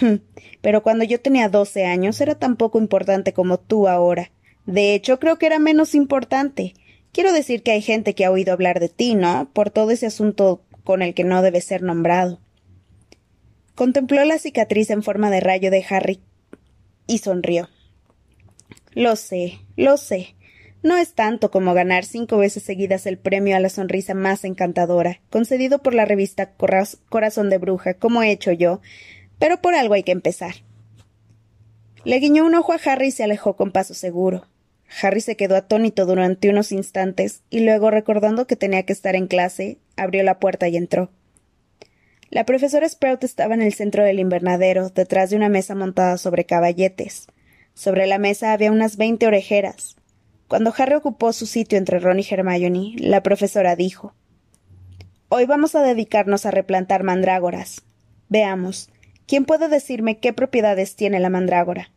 Hm, 0.00 0.16
pero 0.60 0.82
cuando 0.82 1.04
yo 1.04 1.20
tenía 1.20 1.48
doce 1.48 1.86
años 1.86 2.20
era 2.20 2.34
tan 2.34 2.56
poco 2.56 2.78
importante 2.78 3.32
como 3.32 3.58
tú 3.58 3.88
ahora. 3.88 4.32
De 4.66 4.94
hecho, 4.94 5.20
creo 5.20 5.38
que 5.38 5.46
era 5.46 5.58
menos 5.58 5.94
importante. 5.94 6.74
Quiero 7.12 7.32
decir 7.32 7.62
que 7.62 7.70
hay 7.70 7.80
gente 7.80 8.14
que 8.14 8.24
ha 8.24 8.30
oído 8.30 8.52
hablar 8.52 8.80
de 8.80 8.88
ti, 8.88 9.14
¿no? 9.14 9.48
Por 9.52 9.70
todo 9.70 9.92
ese 9.92 10.06
asunto 10.06 10.62
con 10.82 11.00
el 11.00 11.14
que 11.14 11.22
no 11.22 11.42
debe 11.42 11.60
ser 11.60 11.82
nombrado. 11.82 12.40
Contempló 13.76 14.24
la 14.24 14.38
cicatriz 14.38 14.90
en 14.90 15.02
forma 15.02 15.30
de 15.30 15.40
rayo 15.40 15.70
de 15.70 15.84
Harry 15.88 16.20
y 17.06 17.18
sonrió. 17.18 17.68
Lo 18.94 19.14
sé, 19.14 19.60
lo 19.76 19.96
sé. 19.96 20.34
No 20.84 20.98
es 20.98 21.14
tanto 21.14 21.50
como 21.50 21.72
ganar 21.72 22.04
cinco 22.04 22.36
veces 22.36 22.62
seguidas 22.62 23.06
el 23.06 23.16
premio 23.16 23.56
a 23.56 23.60
la 23.60 23.70
sonrisa 23.70 24.12
más 24.12 24.44
encantadora, 24.44 25.22
concedido 25.30 25.78
por 25.78 25.94
la 25.94 26.04
revista 26.04 26.52
Corazón 27.08 27.48
de 27.48 27.56
Bruja, 27.56 27.94
como 27.94 28.22
he 28.22 28.30
hecho 28.30 28.52
yo, 28.52 28.82
pero 29.38 29.62
por 29.62 29.74
algo 29.74 29.94
hay 29.94 30.02
que 30.02 30.12
empezar. 30.12 30.56
Le 32.04 32.18
guiñó 32.18 32.44
un 32.44 32.54
ojo 32.54 32.74
a 32.74 32.80
Harry 32.84 33.06
y 33.06 33.10
se 33.12 33.24
alejó 33.24 33.56
con 33.56 33.72
paso 33.72 33.94
seguro. 33.94 34.46
Harry 35.00 35.22
se 35.22 35.38
quedó 35.38 35.56
atónito 35.56 36.04
durante 36.04 36.50
unos 36.50 36.70
instantes 36.70 37.44
y 37.48 37.60
luego, 37.60 37.90
recordando 37.90 38.46
que 38.46 38.54
tenía 38.54 38.82
que 38.82 38.92
estar 38.92 39.16
en 39.16 39.26
clase, 39.26 39.78
abrió 39.96 40.22
la 40.22 40.38
puerta 40.38 40.68
y 40.68 40.76
entró. 40.76 41.10
La 42.28 42.44
profesora 42.44 42.86
Sprout 42.86 43.24
estaba 43.24 43.54
en 43.54 43.62
el 43.62 43.72
centro 43.72 44.04
del 44.04 44.20
invernadero, 44.20 44.90
detrás 44.90 45.30
de 45.30 45.36
una 45.36 45.48
mesa 45.48 45.74
montada 45.74 46.18
sobre 46.18 46.44
caballetes. 46.44 47.26
Sobre 47.72 48.06
la 48.06 48.18
mesa 48.18 48.52
había 48.52 48.70
unas 48.70 48.98
veinte 48.98 49.26
orejeras. 49.26 49.96
Cuando 50.48 50.74
Harry 50.76 50.94
ocupó 50.94 51.32
su 51.32 51.46
sitio 51.46 51.78
entre 51.78 51.98
Ron 51.98 52.20
y 52.20 52.26
Hermione, 52.28 52.94
la 52.98 53.22
profesora 53.22 53.76
dijo 53.76 54.14
Hoy 55.28 55.46
vamos 55.46 55.74
a 55.74 55.82
dedicarnos 55.82 56.44
a 56.44 56.50
replantar 56.50 57.02
mandrágoras. 57.02 57.82
Veamos, 58.28 58.90
¿quién 59.26 59.46
puede 59.46 59.68
decirme 59.68 60.18
qué 60.18 60.32
propiedades 60.32 60.96
tiene 60.96 61.18
la 61.18 61.30
mandrágora? 61.30 61.90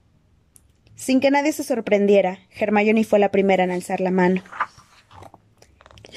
Sin 0.96 1.20
que 1.20 1.30
nadie 1.30 1.52
se 1.52 1.64
sorprendiera, 1.64 2.40
Hermione 2.58 3.04
fue 3.04 3.20
la 3.20 3.32
primera 3.32 3.64
en 3.64 3.72
alzar 3.72 4.00
la 4.00 4.12
mano. 4.12 4.42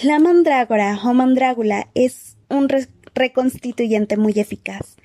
La 0.03 0.19
mandrágora 0.19 0.99
o 1.05 1.13
mandrágula 1.13 1.89
es 1.95 2.37
un 2.49 2.69
reconstituyente 3.15 4.17
muy 4.17 4.33
eficaz, 4.37 4.97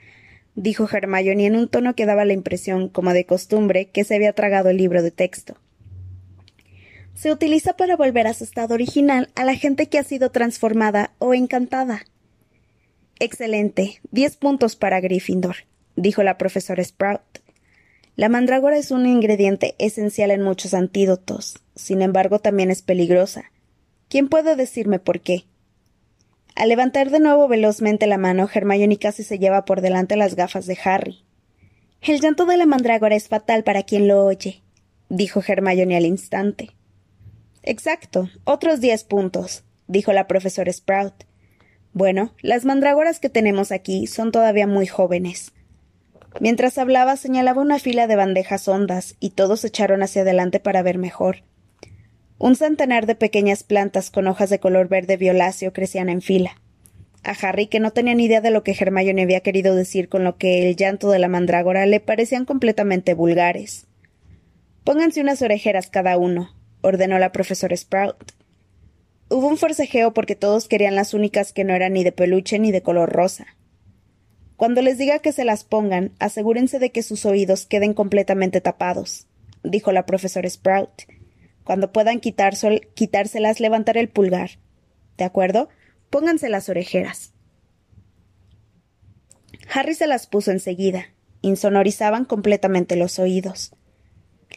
dijo 0.53 0.88
Hermione 0.89 1.48
en 1.48 1.55
un 1.55 1.67
tono 1.67 1.96
que 1.96 2.05
daba 2.05 2.24
la 2.24 2.34
impresión, 2.34 2.88
como 2.88 3.13
de 3.13 3.25
costumbre, 3.25 3.89
que 3.89 4.03
se 4.03 4.15
había 4.15 4.32
tragado 4.34 4.70
el 4.70 4.77
libro 4.77 5.03
de 5.03 5.12
texto. 5.12 5.58
Se 7.15 7.31
utiliza 7.31 7.77
para 7.77 7.95
volver 7.95 8.27
a 8.27 8.34
su 8.34 8.43
estado 8.43 8.74
original 8.74 9.29
a 9.36 9.45
la 9.45 9.55
gente 9.55 9.88
que 9.88 9.98
ha 9.98 10.03
sido 10.03 10.31
transformada 10.31 11.13
o 11.17 11.34
encantada. 11.34 12.05
Excelente. 13.19 14.01
Diez 14.12 14.36
puntos 14.36 14.75
para 14.75 15.00
Gryffindor, 15.00 15.55
dijo 15.95 16.24
la 16.24 16.38
profesora 16.38 16.84
Sprout. 16.84 17.22
La 18.17 18.27
mandrágora 18.27 18.77
es 18.77 18.91
un 18.91 19.07
ingrediente 19.07 19.75
esencial 19.79 20.29
en 20.29 20.41
muchos 20.41 20.74
antídotos. 20.74 21.60
Sin 21.75 22.01
embargo, 22.01 22.39
también 22.39 22.69
es 22.69 22.81
peligrosa. 22.81 23.51
¿Quién 24.10 24.27
puede 24.27 24.57
decirme 24.57 25.00
por 25.00 25.22
qué? 25.22 25.45
Al 26.53 26.69
levantar 26.69 27.12
de 27.12 27.19
nuevo 27.22 27.48
velozmente 27.48 28.07
la 28.07 28.17
mano, 28.17 28.50
Hermione 28.53 28.98
casi 28.98 29.24
se 29.24 29.39
lleva 29.39 29.63
por 29.63 29.81
delante 29.81 30.17
las 30.17 30.36
gafas 30.36 30.65
de 30.65 30.77
Harry. 30.84 31.24
El 32.01 32.19
llanto 32.19 32.45
de 32.45 32.57
la 32.57 32.65
mandrágora 32.65 33.15
es 33.15 33.29
fatal 33.29 33.63
para 33.63 33.84
quien 33.84 34.07
lo 34.07 34.25
oye, 34.25 34.62
dijo 35.10 35.41
Hermione 35.45 35.98
al 35.98 36.05
instante. 36.05 36.72
Exacto, 37.67 38.29
otros 38.43 38.79
diez 38.79 39.03
puntos, 39.03 39.63
dijo 39.88 40.13
la 40.13 40.27
profesora 40.27 40.72
Sprout. 40.72 41.25
Bueno, 41.93 42.31
las 42.41 42.63
mandrágoras 42.63 43.19
que 43.19 43.29
tenemos 43.29 43.72
aquí 43.72 44.05
son 44.05 44.31
todavía 44.31 44.67
muy 44.67 44.86
jóvenes. 44.86 45.51
Mientras 46.39 46.77
hablaba 46.77 47.17
señalaba 47.17 47.63
una 47.63 47.79
fila 47.79 48.05
de 48.05 48.15
bandejas 48.15 48.67
hondas, 48.67 49.15
y 49.19 49.31
todos 49.31 49.62
se 49.62 49.67
echaron 49.67 50.03
hacia 50.03 50.22
adelante 50.22 50.60
para 50.60 50.84
ver 50.84 51.00
mejor. 51.00 51.38
Un 52.38 52.55
centenar 52.55 53.07
de 53.07 53.15
pequeñas 53.15 53.63
plantas 53.63 54.12
con 54.12 54.27
hojas 54.27 54.51
de 54.51 54.60
color 54.60 54.88
verde 54.88 55.17
violáceo 55.17 55.74
crecían 55.74 56.10
en 56.10 56.22
fila. 56.22 56.62
A 57.24 57.31
Harry, 57.31 57.65
que 57.65 57.79
no 57.79 57.93
tenía 57.93 58.13
ni 58.13 58.25
idea 58.25 58.41
de 58.41 58.51
lo 58.51 58.62
que 58.62 58.75
Hermione 58.79 59.24
había 59.24 59.39
querido 59.39 59.74
decir 59.74 60.07
con 60.07 60.24
lo 60.24 60.38
que 60.38 60.69
el 60.69 60.75
llanto 60.75 61.10
de 61.10 61.17
la 61.17 61.29
mandrágora, 61.29 61.88
le 61.88 62.00
parecían 62.00 62.45
completamente 62.45 63.15
vulgares. 63.15 63.88
Pónganse 64.84 65.22
unas 65.22 65.41
orejeras 65.41 65.89
cada 65.89 66.17
uno, 66.19 66.54
ordenó 66.85 67.17
la 67.17 67.31
profesora 67.31 67.75
Sprout. 67.75 68.33
Hubo 69.29 69.47
un 69.47 69.57
forcejeo 69.57 70.13
porque 70.13 70.35
todos 70.35 70.67
querían 70.67 70.95
las 70.95 71.13
únicas 71.15 71.51
que 71.51 71.63
no 71.63 71.73
eran 71.73 71.93
ni 71.93 72.03
de 72.03 72.11
peluche 72.11 72.59
ni 72.59 72.71
de 72.71 72.83
color 72.83 73.11
rosa. 73.11 73.47
Cuando 74.55 74.81
les 74.81 74.97
diga 74.97 75.19
que 75.19 75.31
se 75.31 75.45
las 75.45 75.63
pongan, 75.63 76.11
asegúrense 76.19 76.77
de 76.79 76.91
que 76.91 77.01
sus 77.01 77.25
oídos 77.25 77.65
queden 77.65 77.93
completamente 77.93 78.61
tapados, 78.61 79.27
dijo 79.63 79.91
la 79.91 80.05
profesora 80.05 80.49
Sprout. 80.49 81.03
Cuando 81.63 81.91
puedan 81.91 82.19
quitárselas, 82.19 83.59
levantar 83.59 83.97
el 83.97 84.07
pulgar. 84.07 84.51
¿De 85.17 85.23
acuerdo? 85.23 85.69
Pónganse 86.11 86.47
las 86.47 86.69
orejeras. 86.69 87.33
Harry 89.73 89.95
se 89.95 90.05
las 90.05 90.27
puso 90.27 90.51
enseguida. 90.51 91.07
Insonorizaban 91.41 92.25
completamente 92.25 92.95
los 92.95 93.17
oídos. 93.17 93.73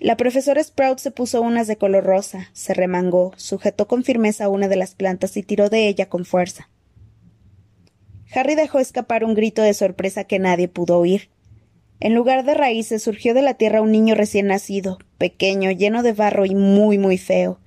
La 0.00 0.16
profesora 0.16 0.62
Sprout 0.62 1.00
se 1.00 1.10
puso 1.10 1.42
unas 1.42 1.66
de 1.66 1.76
color 1.76 2.04
rosa, 2.04 2.50
se 2.52 2.72
remangó, 2.72 3.32
sujetó 3.36 3.88
con 3.88 4.04
firmeza 4.04 4.48
una 4.48 4.68
de 4.68 4.76
las 4.76 4.94
plantas 4.94 5.36
y 5.36 5.42
tiró 5.42 5.70
de 5.70 5.88
ella 5.88 6.08
con 6.08 6.24
fuerza. 6.24 6.70
Harry 8.32 8.54
dejó 8.54 8.78
escapar 8.78 9.24
un 9.24 9.34
grito 9.34 9.60
de 9.62 9.74
sorpresa 9.74 10.22
que 10.22 10.38
nadie 10.38 10.68
pudo 10.68 10.98
oír. 10.98 11.30
En 11.98 12.14
lugar 12.14 12.44
de 12.44 12.54
raíces 12.54 13.02
surgió 13.02 13.34
de 13.34 13.42
la 13.42 13.54
tierra 13.54 13.82
un 13.82 13.90
niño 13.90 14.14
recién 14.14 14.46
nacido, 14.46 14.98
pequeño, 15.18 15.72
lleno 15.72 16.04
de 16.04 16.12
barro 16.12 16.46
y 16.46 16.54
muy, 16.54 16.96
muy 16.98 17.18
feo. 17.18 17.58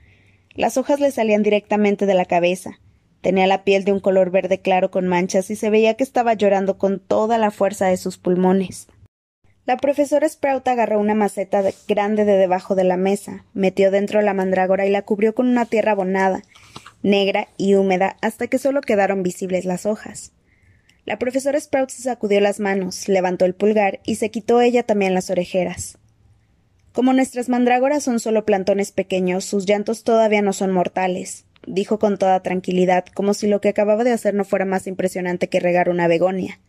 Las 0.55 0.77
hojas 0.77 1.01
le 1.01 1.11
salían 1.11 1.43
directamente 1.43 2.05
de 2.05 2.13
la 2.13 2.25
cabeza. 2.25 2.79
Tenía 3.19 3.45
la 3.45 3.65
piel 3.65 3.83
de 3.83 3.91
un 3.91 4.00
color 4.00 4.31
verde 4.31 4.61
claro 4.61 4.89
con 4.89 5.05
manchas 5.05 5.50
y 5.50 5.57
se 5.57 5.69
veía 5.69 5.95
que 5.95 6.03
estaba 6.03 6.33
llorando 6.33 6.77
con 6.77 7.00
toda 7.00 7.38
la 7.38 7.51
fuerza 7.51 7.88
de 7.88 7.97
sus 7.97 8.17
pulmones. 8.17 8.88
La 9.71 9.77
profesora 9.77 10.27
Sprout 10.27 10.67
agarró 10.67 10.99
una 10.99 11.15
maceta 11.15 11.63
grande 11.87 12.25
de 12.25 12.35
debajo 12.35 12.75
de 12.75 12.83
la 12.83 12.97
mesa, 12.97 13.45
metió 13.53 13.89
dentro 13.89 14.21
la 14.21 14.33
mandrágora 14.33 14.85
y 14.85 14.89
la 14.89 15.03
cubrió 15.03 15.33
con 15.33 15.47
una 15.47 15.65
tierra 15.65 15.93
abonada, 15.93 16.41
negra 17.03 17.47
y 17.55 17.75
húmeda, 17.75 18.17
hasta 18.19 18.47
que 18.47 18.57
solo 18.57 18.81
quedaron 18.81 19.23
visibles 19.23 19.63
las 19.63 19.85
hojas. 19.85 20.33
La 21.05 21.17
profesora 21.17 21.57
Sprout 21.57 21.89
se 21.89 22.01
sacudió 22.01 22.41
las 22.41 22.59
manos, 22.59 23.07
levantó 23.07 23.45
el 23.45 23.55
pulgar 23.55 24.01
y 24.03 24.15
se 24.15 24.29
quitó 24.29 24.59
ella 24.59 24.83
también 24.83 25.13
las 25.13 25.29
orejeras. 25.29 25.97
Como 26.91 27.13
nuestras 27.13 27.47
mandrágoras 27.47 28.03
son 28.03 28.19
solo 28.19 28.43
plantones 28.43 28.91
pequeños, 28.91 29.45
sus 29.45 29.65
llantos 29.65 30.03
todavía 30.03 30.41
no 30.41 30.51
son 30.51 30.73
mortales, 30.73 31.45
dijo 31.65 31.97
con 31.97 32.17
toda 32.17 32.43
tranquilidad, 32.43 33.05
como 33.13 33.33
si 33.33 33.47
lo 33.47 33.61
que 33.61 33.69
acababa 33.69 34.03
de 34.03 34.11
hacer 34.11 34.33
no 34.33 34.43
fuera 34.43 34.65
más 34.65 34.85
impresionante 34.85 35.47
que 35.47 35.61
regar 35.61 35.87
una 35.87 36.09
begonia. 36.09 36.59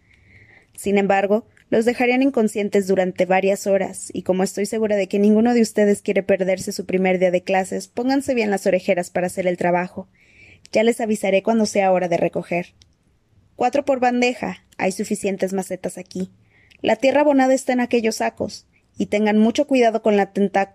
Sin 0.76 0.98
embargo, 0.98 1.46
los 1.72 1.86
dejarían 1.86 2.20
inconscientes 2.20 2.86
durante 2.86 3.24
varias 3.24 3.66
horas, 3.66 4.10
y 4.12 4.24
como 4.24 4.42
estoy 4.42 4.66
segura 4.66 4.94
de 4.94 5.08
que 5.08 5.18
ninguno 5.18 5.54
de 5.54 5.62
ustedes 5.62 6.02
quiere 6.02 6.22
perderse 6.22 6.70
su 6.70 6.84
primer 6.84 7.18
día 7.18 7.30
de 7.30 7.44
clases, 7.44 7.88
pónganse 7.88 8.34
bien 8.34 8.50
las 8.50 8.66
orejeras 8.66 9.08
para 9.08 9.28
hacer 9.28 9.46
el 9.46 9.56
trabajo. 9.56 10.06
Ya 10.70 10.82
les 10.82 11.00
avisaré 11.00 11.42
cuando 11.42 11.64
sea 11.64 11.90
hora 11.90 12.08
de 12.08 12.18
recoger. 12.18 12.74
Cuatro 13.56 13.86
por 13.86 14.00
bandeja. 14.00 14.66
Hay 14.76 14.92
suficientes 14.92 15.54
macetas 15.54 15.96
aquí. 15.96 16.30
La 16.82 16.96
tierra 16.96 17.22
abonada 17.22 17.54
está 17.54 17.72
en 17.72 17.80
aquellos 17.80 18.16
sacos. 18.16 18.66
Y 18.98 19.06
tengan 19.06 19.38
mucho 19.38 19.66
cuidado 19.66 20.02
con, 20.02 20.18
la 20.18 20.30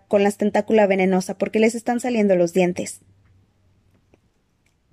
con 0.08 0.24
las 0.24 0.36
tentácula 0.36 0.88
venenosa 0.88 1.38
porque 1.38 1.60
les 1.60 1.76
están 1.76 2.00
saliendo 2.00 2.34
los 2.34 2.52
dientes. 2.52 3.02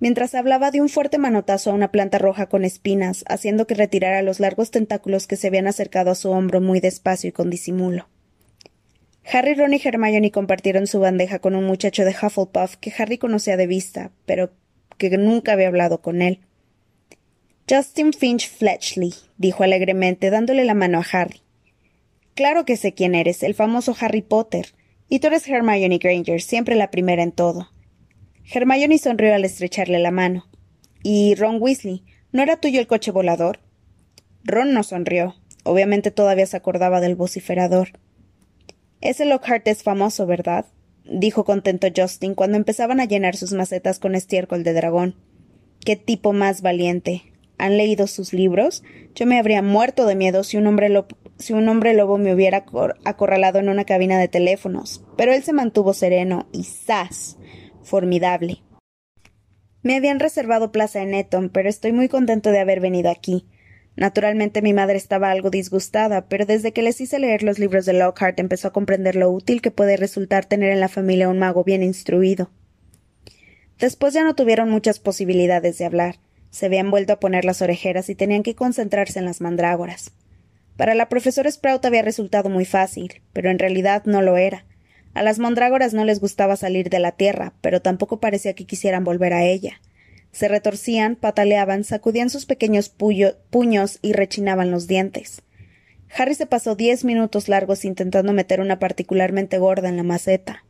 Mientras 0.06 0.36
hablaba 0.36 0.70
de 0.70 0.80
un 0.80 0.88
fuerte 0.88 1.18
manotazo 1.18 1.68
a 1.68 1.74
una 1.74 1.90
planta 1.90 2.18
roja 2.18 2.46
con 2.46 2.64
espinas, 2.64 3.24
haciendo 3.26 3.66
que 3.66 3.74
retirara 3.74 4.22
los 4.22 4.38
largos 4.38 4.70
tentáculos 4.70 5.26
que 5.26 5.34
se 5.34 5.48
habían 5.48 5.66
acercado 5.66 6.12
a 6.12 6.14
su 6.14 6.30
hombro 6.30 6.60
muy 6.60 6.78
despacio 6.78 7.30
y 7.30 7.32
con 7.32 7.50
disimulo. 7.50 8.06
Harry, 9.24 9.54
Ron 9.54 9.74
y 9.74 9.80
Hermione 9.84 10.30
compartieron 10.30 10.86
su 10.86 11.00
bandeja 11.00 11.40
con 11.40 11.56
un 11.56 11.64
muchacho 11.64 12.04
de 12.04 12.12
Hufflepuff 12.12 12.76
que 12.76 12.92
Harry 12.96 13.18
conocía 13.18 13.56
de 13.56 13.66
vista, 13.66 14.12
pero 14.26 14.52
que 14.96 15.10
nunca 15.18 15.54
había 15.54 15.66
hablado 15.66 16.00
con 16.02 16.22
él. 16.22 16.38
Justin 17.68 18.12
Finch 18.12 18.48
Fletchley, 18.48 19.12
dijo 19.38 19.64
alegremente, 19.64 20.30
dándole 20.30 20.64
la 20.64 20.74
mano 20.74 21.00
a 21.00 21.06
Harry. 21.10 21.42
Claro 22.36 22.64
que 22.64 22.76
sé 22.76 22.94
quién 22.94 23.16
eres, 23.16 23.42
el 23.42 23.54
famoso 23.54 23.96
Harry 23.98 24.22
Potter. 24.22 24.66
Y 25.08 25.18
tú 25.18 25.26
eres 25.26 25.48
Hermione 25.48 25.98
Granger, 25.98 26.40
siempre 26.42 26.76
la 26.76 26.92
primera 26.92 27.24
en 27.24 27.32
todo. 27.32 27.70
Hermione 28.52 28.98
sonrió 28.98 29.34
al 29.34 29.44
estrecharle 29.44 29.98
la 29.98 30.10
mano. 30.10 30.46
¿Y 31.02 31.34
Ron 31.34 31.56
Weasley? 31.60 32.04
¿No 32.32 32.42
era 32.42 32.56
tuyo 32.56 32.80
el 32.80 32.86
coche 32.86 33.10
volador? 33.10 33.58
Ron 34.44 34.72
no 34.72 34.84
sonrió. 34.84 35.34
Obviamente 35.64 36.12
todavía 36.12 36.46
se 36.46 36.56
acordaba 36.56 37.00
del 37.00 37.16
vociferador. 37.16 37.88
Ese 39.00 39.24
Lockhart 39.24 39.66
es 39.66 39.82
famoso, 39.82 40.26
¿verdad? 40.26 40.66
dijo 41.08 41.44
contento 41.44 41.86
Justin 41.94 42.34
cuando 42.34 42.56
empezaban 42.56 43.00
a 43.00 43.04
llenar 43.04 43.36
sus 43.36 43.52
macetas 43.52 43.98
con 43.98 44.14
estiércol 44.14 44.62
de 44.64 44.72
dragón. 44.72 45.14
Qué 45.84 45.96
tipo 45.96 46.32
más 46.32 46.62
valiente. 46.62 47.22
¿Han 47.58 47.76
leído 47.76 48.06
sus 48.06 48.32
libros? 48.32 48.82
Yo 49.14 49.26
me 49.26 49.38
habría 49.38 49.62
muerto 49.62 50.06
de 50.06 50.14
miedo 50.14 50.44
si 50.44 50.56
un 50.56 50.66
hombre, 50.66 50.92
si 51.38 51.52
un 51.52 51.68
hombre 51.68 51.94
lobo 51.94 52.18
me 52.18 52.34
hubiera 52.34 52.64
acorralado 53.04 53.58
en 53.58 53.68
una 53.68 53.84
cabina 53.84 54.18
de 54.18 54.28
teléfonos. 54.28 55.02
Pero 55.16 55.32
él 55.32 55.42
se 55.42 55.52
mantuvo 55.52 55.94
sereno 55.94 56.46
y 56.52 56.64
¡zas! 56.64 57.38
Formidable. 57.86 58.62
Me 59.82 59.96
habían 59.96 60.20
reservado 60.20 60.72
plaza 60.72 61.00
en 61.02 61.14
Eton, 61.14 61.48
pero 61.48 61.68
estoy 61.68 61.92
muy 61.92 62.08
contento 62.08 62.50
de 62.50 62.58
haber 62.58 62.80
venido 62.80 63.10
aquí. 63.10 63.46
Naturalmente 63.96 64.60
mi 64.60 64.74
madre 64.74 64.96
estaba 64.96 65.30
algo 65.30 65.48
disgustada, 65.48 66.28
pero 66.28 66.44
desde 66.44 66.72
que 66.72 66.82
les 66.82 67.00
hice 67.00 67.18
leer 67.18 67.42
los 67.42 67.58
libros 67.58 67.86
de 67.86 67.94
Lockhart 67.94 68.38
empezó 68.38 68.68
a 68.68 68.72
comprender 68.72 69.16
lo 69.16 69.30
útil 69.30 69.62
que 69.62 69.70
puede 69.70 69.96
resultar 69.96 70.44
tener 70.44 70.70
en 70.70 70.80
la 70.80 70.88
familia 70.88 71.30
un 71.30 71.38
mago 71.38 71.64
bien 71.64 71.82
instruido. 71.82 72.50
Después 73.78 74.12
ya 74.12 74.24
no 74.24 74.34
tuvieron 74.34 74.70
muchas 74.70 74.98
posibilidades 74.98 75.78
de 75.78 75.86
hablar. 75.86 76.18
Se 76.50 76.66
habían 76.66 76.90
vuelto 76.90 77.14
a 77.14 77.20
poner 77.20 77.44
las 77.44 77.62
orejeras 77.62 78.10
y 78.10 78.14
tenían 78.14 78.42
que 78.42 78.54
concentrarse 78.54 79.18
en 79.18 79.24
las 79.24 79.40
mandrágoras. 79.40 80.12
Para 80.76 80.94
la 80.94 81.08
profesora 81.08 81.50
Sprout 81.50 81.84
había 81.84 82.02
resultado 82.02 82.50
muy 82.50 82.66
fácil, 82.66 83.22
pero 83.32 83.50
en 83.50 83.58
realidad 83.58 84.02
no 84.04 84.20
lo 84.20 84.36
era. 84.36 84.66
A 85.16 85.22
las 85.22 85.38
mandrágoras 85.38 85.94
no 85.94 86.04
les 86.04 86.20
gustaba 86.20 86.56
salir 86.56 86.90
de 86.90 86.98
la 86.98 87.10
tierra, 87.10 87.54
pero 87.62 87.80
tampoco 87.80 88.20
parecía 88.20 88.52
que 88.52 88.66
quisieran 88.66 89.02
volver 89.02 89.32
a 89.32 89.46
ella. 89.46 89.80
Se 90.30 90.46
retorcían, 90.46 91.16
pataleaban, 91.16 91.84
sacudían 91.84 92.28
sus 92.28 92.44
pequeños 92.44 92.90
puños 92.90 93.98
y 94.02 94.12
rechinaban 94.12 94.70
los 94.70 94.86
dientes. 94.88 95.40
Harry 96.14 96.34
se 96.34 96.44
pasó 96.44 96.76
diez 96.76 97.02
minutos 97.02 97.48
largos 97.48 97.86
intentando 97.86 98.34
meter 98.34 98.60
una 98.60 98.78
particularmente 98.78 99.56
gorda 99.56 99.88
en 99.88 99.96
la 99.96 100.02
maceta. 100.02 100.66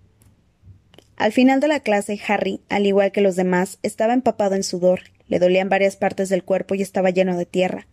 Al 1.17 1.33
final 1.33 1.59
de 1.59 1.67
la 1.67 1.81
clase, 1.81 2.17
Harry, 2.29 2.61
al 2.69 2.87
igual 2.87 3.11
que 3.11 3.23
los 3.23 3.35
demás, 3.35 3.81
estaba 3.83 4.15
empapado 4.15 4.55
en 4.55 4.63
sudor, 4.63 5.01
le 5.27 5.41
dolían 5.41 5.69
varias 5.69 5.97
partes 5.97 6.29
del 6.29 6.45
cuerpo 6.45 6.77
y 6.77 6.83
estaba 6.83 7.11
lleno 7.11 7.37
de 7.37 7.47
tierra. 7.47 7.89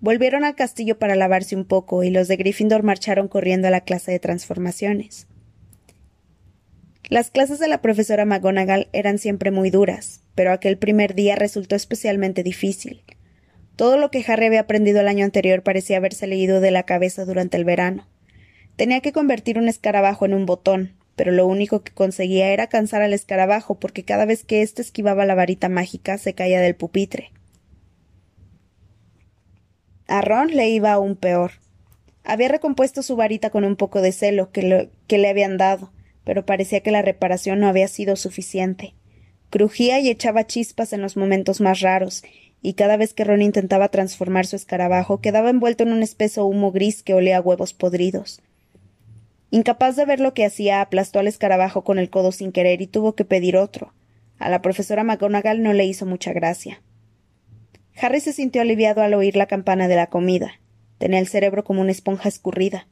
Volvieron 0.00 0.44
al 0.44 0.54
castillo 0.54 0.98
para 0.98 1.16
lavarse 1.16 1.56
un 1.56 1.64
poco 1.64 2.04
y 2.04 2.10
los 2.10 2.28
de 2.28 2.36
Gryffindor 2.36 2.82
marcharon 2.82 3.26
corriendo 3.26 3.68
a 3.68 3.70
la 3.70 3.80
clase 3.80 4.12
de 4.12 4.18
transformaciones. 4.18 5.28
Las 7.08 7.30
clases 7.30 7.58
de 7.58 7.68
la 7.68 7.82
profesora 7.82 8.24
McGonagall 8.24 8.88
eran 8.92 9.18
siempre 9.18 9.50
muy 9.50 9.70
duras, 9.70 10.20
pero 10.34 10.52
aquel 10.52 10.78
primer 10.78 11.14
día 11.14 11.36
resultó 11.36 11.74
especialmente 11.74 12.42
difícil. 12.42 13.02
Todo 13.76 13.96
lo 13.96 14.10
que 14.10 14.24
Harry 14.26 14.46
había 14.46 14.60
aprendido 14.60 15.00
el 15.00 15.08
año 15.08 15.24
anterior 15.24 15.62
parecía 15.62 15.96
haberse 15.96 16.26
leído 16.26 16.60
de 16.60 16.70
la 16.70 16.84
cabeza 16.84 17.24
durante 17.24 17.56
el 17.56 17.64
verano. 17.64 18.06
Tenía 18.76 19.00
que 19.00 19.12
convertir 19.12 19.58
un 19.58 19.68
escarabajo 19.68 20.24
en 20.24 20.34
un 20.34 20.46
botón, 20.46 20.94
pero 21.16 21.32
lo 21.32 21.46
único 21.46 21.82
que 21.82 21.92
conseguía 21.92 22.50
era 22.50 22.68
cansar 22.68 23.02
al 23.02 23.12
escarabajo 23.12 23.78
porque 23.78 24.04
cada 24.04 24.24
vez 24.24 24.44
que 24.44 24.62
éste 24.62 24.82
esquivaba 24.82 25.26
la 25.26 25.34
varita 25.34 25.68
mágica 25.68 26.16
se 26.18 26.34
caía 26.34 26.60
del 26.60 26.76
pupitre. 26.76 27.32
A 30.06 30.20
Ron 30.20 30.48
le 30.48 30.68
iba 30.68 30.92
aún 30.92 31.16
peor. 31.16 31.52
Había 32.24 32.48
recompuesto 32.48 33.02
su 33.02 33.16
varita 33.16 33.50
con 33.50 33.64
un 33.64 33.76
poco 33.76 34.00
de 34.00 34.12
celo 34.12 34.52
que, 34.52 34.90
que 35.06 35.18
le 35.18 35.28
habían 35.28 35.56
dado, 35.56 35.92
pero 36.24 36.46
parecía 36.46 36.80
que 36.80 36.90
la 36.90 37.02
reparación 37.02 37.60
no 37.60 37.68
había 37.68 37.88
sido 37.88 38.16
suficiente. 38.16 38.94
Crujía 39.50 40.00
y 40.00 40.08
echaba 40.08 40.46
chispas 40.46 40.92
en 40.92 41.02
los 41.02 41.16
momentos 41.16 41.60
más 41.60 41.80
raros, 41.80 42.22
y 42.62 42.74
cada 42.74 42.96
vez 42.96 43.12
que 43.12 43.24
Ron 43.24 43.42
intentaba 43.42 43.88
transformar 43.88 44.46
su 44.46 44.56
escarabajo 44.56 45.20
quedaba 45.20 45.50
envuelto 45.50 45.82
en 45.82 45.92
un 45.92 46.02
espeso 46.02 46.46
humo 46.46 46.70
gris 46.70 47.02
que 47.02 47.14
olía 47.14 47.38
a 47.38 47.40
huevos 47.40 47.74
podridos. 47.74 48.40
Incapaz 49.50 49.96
de 49.96 50.06
ver 50.06 50.20
lo 50.20 50.32
que 50.32 50.46
hacía, 50.46 50.80
aplastó 50.80 51.18
al 51.18 51.26
escarabajo 51.26 51.84
con 51.84 51.98
el 51.98 52.08
codo 52.08 52.32
sin 52.32 52.52
querer 52.52 52.80
y 52.80 52.86
tuvo 52.86 53.14
que 53.14 53.26
pedir 53.26 53.56
otro. 53.56 53.92
A 54.38 54.48
la 54.48 54.62
profesora 54.62 55.04
McGonagall 55.04 55.62
no 55.62 55.72
le 55.72 55.84
hizo 55.84 56.06
mucha 56.06 56.32
gracia. 56.32 56.80
Harry 58.00 58.20
se 58.20 58.32
sintió 58.32 58.62
aliviado 58.62 59.02
al 59.02 59.12
oír 59.12 59.36
la 59.36 59.46
campana 59.46 59.88
de 59.88 59.96
la 59.96 60.06
comida. 60.06 60.52
Tenía 60.98 61.18
el 61.18 61.28
cerebro 61.28 61.64
como 61.64 61.82
una 61.82 61.92
esponja 61.92 62.28
escurrida. 62.28 62.86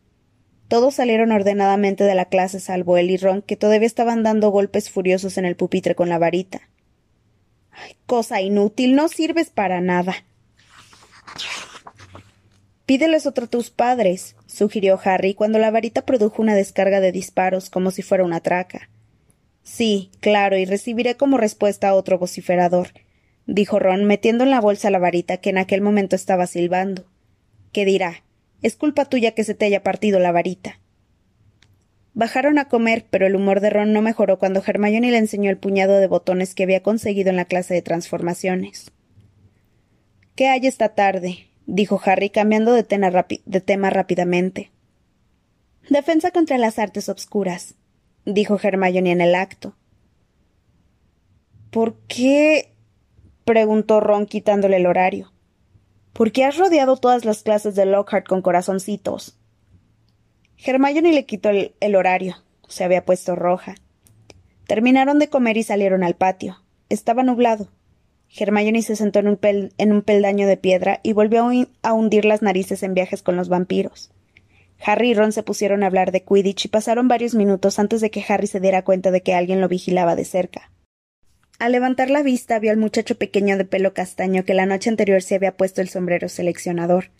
Todos 0.70 0.94
salieron 0.94 1.32
ordenadamente 1.32 2.04
de 2.04 2.14
la 2.14 2.26
clase 2.26 2.60
salvo 2.60 2.96
él 2.96 3.10
y 3.10 3.16
Ron, 3.16 3.42
que 3.42 3.56
todavía 3.56 3.88
estaban 3.88 4.22
dando 4.22 4.50
golpes 4.50 4.88
furiosos 4.88 5.36
en 5.36 5.44
el 5.44 5.56
pupitre 5.56 5.96
con 5.96 6.08
la 6.08 6.16
varita. 6.16 6.60
Ay, 7.72 7.96
cosa 8.06 8.40
inútil, 8.40 8.94
no 8.94 9.08
sirves 9.08 9.50
para 9.50 9.80
nada. 9.80 10.14
Pídeles 12.86 13.26
otro 13.26 13.46
a 13.46 13.48
tus 13.48 13.70
padres, 13.70 14.36
sugirió 14.46 15.00
Harry 15.02 15.34
cuando 15.34 15.58
la 15.58 15.72
varita 15.72 16.06
produjo 16.06 16.40
una 16.40 16.54
descarga 16.54 17.00
de 17.00 17.10
disparos 17.10 17.68
como 17.68 17.90
si 17.90 18.02
fuera 18.02 18.22
una 18.22 18.38
traca. 18.38 18.90
Sí, 19.64 20.12
claro, 20.20 20.56
y 20.56 20.66
recibiré 20.66 21.16
como 21.16 21.36
respuesta 21.36 21.94
otro 21.94 22.16
vociferador, 22.16 22.90
dijo 23.44 23.80
Ron, 23.80 24.04
metiendo 24.04 24.44
en 24.44 24.50
la 24.50 24.60
bolsa 24.60 24.90
la 24.90 25.00
varita 25.00 25.38
que 25.38 25.50
en 25.50 25.58
aquel 25.58 25.80
momento 25.80 26.14
estaba 26.14 26.46
silbando. 26.46 27.06
¿Qué 27.72 27.84
dirá? 27.84 28.22
Es 28.62 28.76
culpa 28.76 29.06
tuya 29.06 29.32
que 29.32 29.44
se 29.44 29.54
te 29.54 29.64
haya 29.64 29.82
partido 29.82 30.18
la 30.18 30.32
varita. 30.32 30.80
Bajaron 32.12 32.58
a 32.58 32.66
comer, 32.66 33.06
pero 33.08 33.26
el 33.26 33.36
humor 33.36 33.60
de 33.60 33.70
Ron 33.70 33.92
no 33.92 34.02
mejoró 34.02 34.38
cuando 34.38 34.62
Hermione 34.66 35.10
le 35.10 35.18
enseñó 35.18 35.48
el 35.50 35.58
puñado 35.58 35.98
de 35.98 36.06
botones 36.08 36.54
que 36.54 36.64
había 36.64 36.82
conseguido 36.82 37.30
en 37.30 37.36
la 37.36 37.44
clase 37.44 37.72
de 37.72 37.82
transformaciones. 37.82 38.90
¿Qué 40.34 40.48
hay 40.48 40.66
esta 40.66 40.90
tarde? 40.90 41.50
dijo 41.66 42.00
Harry, 42.04 42.30
cambiando 42.30 42.72
de, 42.72 42.82
tema 42.82 43.90
rápidamente. 43.90 44.70
Defensa 45.88 46.30
contra 46.30 46.58
las 46.58 46.78
artes 46.78 47.08
obscuras, 47.08 47.76
dijo 48.24 48.58
Hermione 48.60 49.12
en 49.12 49.20
el 49.20 49.34
acto. 49.34 49.76
¿Por 51.70 51.96
qué? 52.08 52.72
preguntó 53.44 54.00
Ron 54.00 54.26
quitándole 54.26 54.76
el 54.76 54.86
horario. 54.86 55.32
¿Por 56.12 56.32
qué 56.32 56.44
has 56.44 56.56
rodeado 56.56 56.96
todas 56.96 57.24
las 57.24 57.42
clases 57.42 57.74
de 57.74 57.86
Lockhart 57.86 58.26
con 58.26 58.42
corazoncitos? 58.42 59.38
Hermione 60.58 61.12
le 61.12 61.24
quitó 61.24 61.50
el, 61.50 61.96
horario. 61.96 62.36
Se 62.68 62.84
había 62.84 63.04
puesto 63.04 63.36
roja. 63.36 63.76
Terminaron 64.66 65.18
de 65.18 65.28
comer 65.28 65.56
y 65.56 65.62
salieron 65.62 66.02
al 66.02 66.14
patio. 66.14 66.62
Estaba 66.88 67.22
nublado. 67.22 67.68
Hermione 68.36 68.82
se 68.82 68.96
sentó 68.96 69.20
en 69.20 69.92
un 69.92 70.02
peldaño 70.02 70.46
de 70.46 70.56
piedra 70.56 71.00
y 71.02 71.14
volvió 71.14 71.48
a 71.82 71.92
hundir 71.92 72.24
las 72.24 72.42
narices 72.42 72.82
en 72.82 72.94
viajes 72.94 73.22
con 73.22 73.36
los 73.36 73.48
vampiros. 73.48 74.10
Harry 74.84 75.10
y 75.10 75.14
Ron 75.14 75.32
se 75.32 75.42
pusieron 75.42 75.82
a 75.82 75.86
hablar 75.86 76.10
de 76.10 76.22
Quidditch 76.22 76.66
y 76.66 76.68
pasaron 76.68 77.08
varios 77.08 77.34
minutos 77.34 77.78
antes 77.78 78.00
de 78.00 78.10
que 78.10 78.24
Harry 78.26 78.46
se 78.46 78.60
diera 78.60 78.82
cuenta 78.82 79.10
de 79.10 79.22
que 79.22 79.34
alguien 79.34 79.60
lo 79.60 79.68
vigilaba 79.68 80.16
de 80.16 80.24
cerca. 80.24 80.70
Al 81.60 81.72
levantar 81.72 82.08
la 82.08 82.22
vista 82.22 82.58
vio 82.58 82.70
al 82.70 82.78
muchacho 82.78 83.16
pequeño 83.16 83.58
de 83.58 83.66
pelo 83.66 83.92
castaño 83.92 84.46
que 84.46 84.54
la 84.54 84.64
noche 84.64 84.88
anterior 84.88 85.22
se 85.22 85.34
había 85.34 85.58
puesto 85.58 85.82
el 85.82 85.90
sombrero 85.90 86.30
seleccionador. 86.30 87.10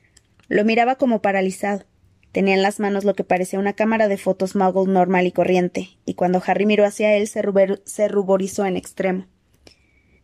Lo 0.49 0.65
miraba 0.65 0.95
como 0.95 1.21
paralizado. 1.21 1.85
Tenía 2.33 2.55
en 2.55 2.63
las 2.63 2.81
manos 2.81 3.05
lo 3.05 3.15
que 3.15 3.23
parecía 3.23 3.59
una 3.59 3.75
cámara 3.75 4.09
de 4.09 4.17
fotos 4.17 4.57
muggle 4.57 4.91
normal 4.91 5.27
y 5.27 5.33
corriente, 5.33 5.91
y 6.07 6.15
cuando 6.15 6.43
Harry 6.47 6.65
miró 6.65 6.87
hacia 6.87 7.15
él 7.17 7.29
se, 7.29 7.43
se 7.85 8.09
ruborizó 8.09 8.65
en 8.65 8.79
extremo. 8.79 9.27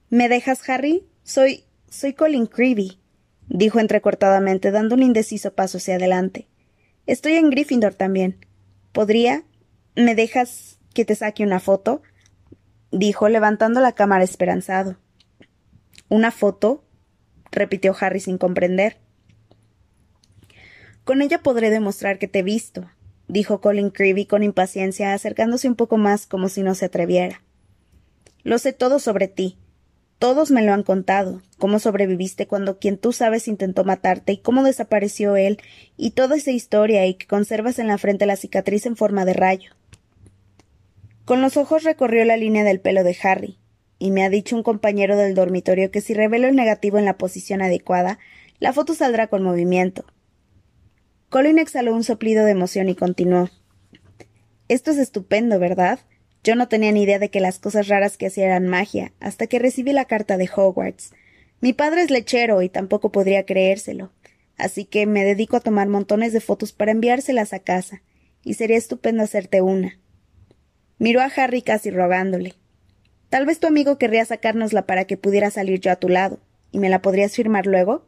¿Me 0.09 0.31
dejas, 0.31 0.67
Harry? 0.67 1.05
Soy. 1.23 1.65
soy 1.91 2.15
Colin 2.15 2.47
Creevy, 2.47 2.99
dijo 3.49 3.81
entrecortadamente, 3.81 4.71
dando 4.71 4.95
un 4.95 5.03
indeciso 5.03 5.53
paso 5.53 5.77
hacia 5.77 5.97
adelante. 5.97 6.49
Estoy 7.05 7.35
en 7.35 7.51
Gryffindor 7.51 7.93
también. 7.93 8.47
¿Podría? 8.93 9.45
¿Me 9.95 10.15
dejas 10.15 10.79
que 10.95 11.05
te 11.05 11.15
saque 11.17 11.43
una 11.43 11.61
foto? 11.61 12.01
Dijo, 12.91 13.29
levantando 13.29 13.81
la 13.81 13.93
cámara 13.93 14.25
esperanzado. 14.25 14.97
¿Una 16.09 16.31
foto? 16.31 16.85
repitió 17.51 17.95
Harry 17.99 18.21
sin 18.21 18.39
comprender. 18.39 18.99
Con 21.05 21.23
ella 21.23 21.43
podré 21.43 21.71
demostrar 21.71 22.19
que 22.19 22.29
te 22.29 22.41
he 22.41 22.43
visto, 22.43 22.91
dijo 23.29 23.61
Colin 23.61 23.91
Creevy 23.91 24.27
con 24.27 24.43
impaciencia, 24.43 25.15
acercándose 25.15 25.69
un 25.69 25.77
poco 25.77 25.97
más 25.97 26.27
como 26.27 26.49
si 26.49 26.63
no 26.63 26.75
se 26.75 26.87
atreviera. 26.87 27.43
Lo 28.43 28.59
sé 28.59 28.73
todo 28.73 28.99
sobre 28.99 29.29
ti, 29.29 29.59
todos 30.19 30.51
me 30.51 30.63
lo 30.63 30.73
han 30.73 30.83
contado, 30.83 31.43
cómo 31.59 31.79
sobreviviste 31.79 32.47
cuando 32.47 32.79
quien 32.79 32.97
tú 32.97 33.13
sabes 33.13 33.49
intentó 33.49 33.85
matarte 33.85 34.33
y 34.33 34.39
cómo 34.39 34.63
desapareció 34.63 35.37
él, 35.37 35.59
y 35.99 36.13
toda 36.13 36.37
esa 36.37 36.53
historia 36.53 37.07
y 37.07 37.15
que 37.15 37.27
conservas 37.27 37.79
en 37.79 37.87
la 37.87 37.99
frente 37.99 38.25
la 38.25 38.37
cicatriz 38.37 38.87
en 38.87 38.97
forma 38.97 39.27
de 39.27 39.35
rayo. 39.35 39.73
Con 41.27 41.43
los 41.43 41.57
ojos 41.57 41.83
recorrió 41.83 42.25
la 42.25 42.37
línea 42.37 42.63
del 42.63 42.79
pelo 42.79 43.03
de 43.03 43.17
Harry, 43.25 43.59
y 43.99 44.13
me 44.13 44.23
ha 44.23 44.31
dicho 44.31 44.55
un 44.55 44.63
compañero 44.63 45.17
del 45.17 45.35
dormitorio 45.35 45.91
que 45.91 46.01
si 46.01 46.15
revelo 46.15 46.47
el 46.47 46.55
negativo 46.55 46.99
en 46.99 47.05
la 47.05 47.19
posición 47.19 47.63
adecuada, 47.63 48.21
la 48.61 48.73
foto 48.73 48.95
saldrá 48.95 49.27
con 49.27 49.43
movimiento. 49.43 50.05
Colin 51.29 51.59
exhaló 51.59 51.97
un 51.97 52.05
soplido 52.05 52.45
de 52.45 52.53
emoción 52.53 52.89
y 52.89 52.95
continuó. 52.95 53.51
Esto 54.69 54.93
es 54.93 54.99
estupendo, 54.99 55.59
¿verdad? 55.59 55.99
Yo 56.45 56.55
no 56.55 56.69
tenía 56.69 56.93
ni 56.93 57.03
idea 57.03 57.19
de 57.19 57.29
que 57.29 57.41
las 57.41 57.59
cosas 57.59 57.89
raras 57.89 58.17
que 58.17 58.27
hacía 58.27 58.45
eran 58.45 58.69
magia, 58.69 59.13
hasta 59.19 59.49
que 59.49 59.59
recibí 59.59 59.93
la 59.93 60.05
carta 60.05 60.37
de 60.37 60.49
Hogwarts. 60.55 61.13
Mi 61.61 61.73
padre 61.73 62.03
es 62.03 62.11
lechero 62.13 62.63
y 62.63 62.69
tampoco 62.69 63.11
podría 63.11 63.45
creérselo. 63.45 64.13
Así 64.59 64.85
que 64.85 65.07
me 65.07 65.25
dedico 65.25 65.57
a 65.57 65.61
tomar 65.61 65.89
montones 65.89 66.33
de 66.33 66.41
fotos 66.41 66.73
para 66.73 66.93
enviárselas 66.93 67.53
a 67.53 67.59
casa, 67.59 68.03
y 68.45 68.55
sería 68.55 68.77
estupendo 68.77 69.25
hacerte 69.25 69.61
una. 69.61 69.99
Miró 70.99 71.21
a 71.21 71.27
Harry 71.27 71.63
casi 71.63 71.91
rogándole. 71.91 72.55
Tal 73.29 73.45
vez 73.45 73.61
tu 73.61 73.67
amigo 73.67 73.99
querría 73.99 74.25
sacárnosla 74.25 74.87
para 74.87 75.05
que 75.05 75.17
pudiera 75.17 75.51
salir 75.51 75.81
yo 75.81 75.91
a 75.91 75.97
tu 75.97 76.09
lado, 76.09 76.39
y 76.71 76.79
me 76.79 76.89
la 76.89 77.03
podrías 77.03 77.35
firmar 77.35 77.67
luego. 77.67 78.07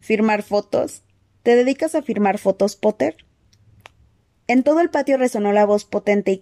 ¿Firmar 0.00 0.42
fotos? 0.42 1.02
¿Te 1.42 1.56
dedicas 1.56 1.94
a 1.94 2.02
firmar 2.02 2.38
fotos, 2.38 2.76
Potter? 2.76 3.16
En 4.46 4.62
todo 4.62 4.80
el 4.80 4.90
patio 4.90 5.16
resonó 5.16 5.52
la 5.52 5.66
voz 5.66 5.84
potente 5.84 6.40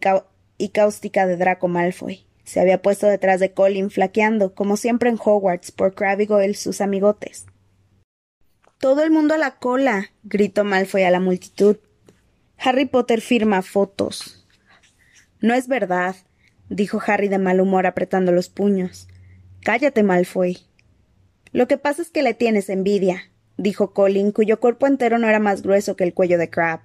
y 0.59 0.69
cáustica 0.69 1.27
de 1.27 1.37
Draco 1.37 1.69
Malfoy. 1.69 2.27
Se 2.45 2.61
había 2.61 2.83
puesto 2.83 3.07
detrás 3.09 3.41
de 3.41 3.53
Colin, 3.53 3.91
flaqueando, 3.91 4.55
como 4.55 4.77
siempre 4.77 5.11
en 5.11 5.19
Hogwarts, 5.23 5.73
por 5.73 5.95
Crabbe 5.95 6.25
y 6.25 6.27
Goyle 6.27 6.55
sus 6.55 6.81
amigotes. 6.81 7.47
Todo 8.79 9.03
el 9.03 9.11
mundo 9.11 9.35
a 9.35 9.39
la 9.39 9.57
cola. 9.57 10.11
gritó 10.23 10.63
Malfoy 10.63 11.03
a 11.03 11.11
la 11.11 11.19
multitud. 11.19 11.79
Harry 12.59 12.87
Potter 12.87 13.21
firma 13.21 13.63
fotos. 13.63 14.36
No 15.41 15.55
es 15.55 15.69
verdad, 15.69 16.17
dijo 16.69 17.01
Harry 17.07 17.29
de 17.29 17.39
mal 17.39 17.61
humor 17.61 17.87
apretando 17.87 18.33
los 18.33 18.49
puños. 18.49 19.09
Cállate, 19.63 20.03
Malfoy. 20.03 20.59
Lo 21.53 21.69
que 21.69 21.79
pasa 21.79 22.03
es 22.03 22.11
que 22.11 22.23
le 22.23 22.35
tienes 22.35 22.69
envidia, 22.69 23.31
dijo 23.57 23.93
Colin, 23.93 24.33
cuyo 24.33 24.61
cuerpo 24.61 24.87
entero 24.87 25.19
no 25.19 25.29
era 25.29 25.39
más 25.39 25.63
grueso 25.63 25.97
que 25.97 26.05
el 26.05 26.15
cuello 26.15 26.39
de 26.39 26.51
Crab. 26.51 26.81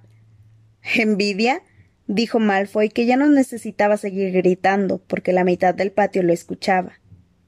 ¿Envidia? 0.96 1.62
dijo 2.06 2.38
Malfoy, 2.38 2.88
que 2.88 3.06
ya 3.06 3.16
no 3.16 3.26
necesitaba 3.28 3.96
seguir 3.96 4.32
gritando, 4.32 5.02
porque 5.06 5.32
la 5.32 5.44
mitad 5.44 5.74
del 5.74 5.92
patio 5.92 6.22
lo 6.22 6.32
escuchaba. 6.32 7.00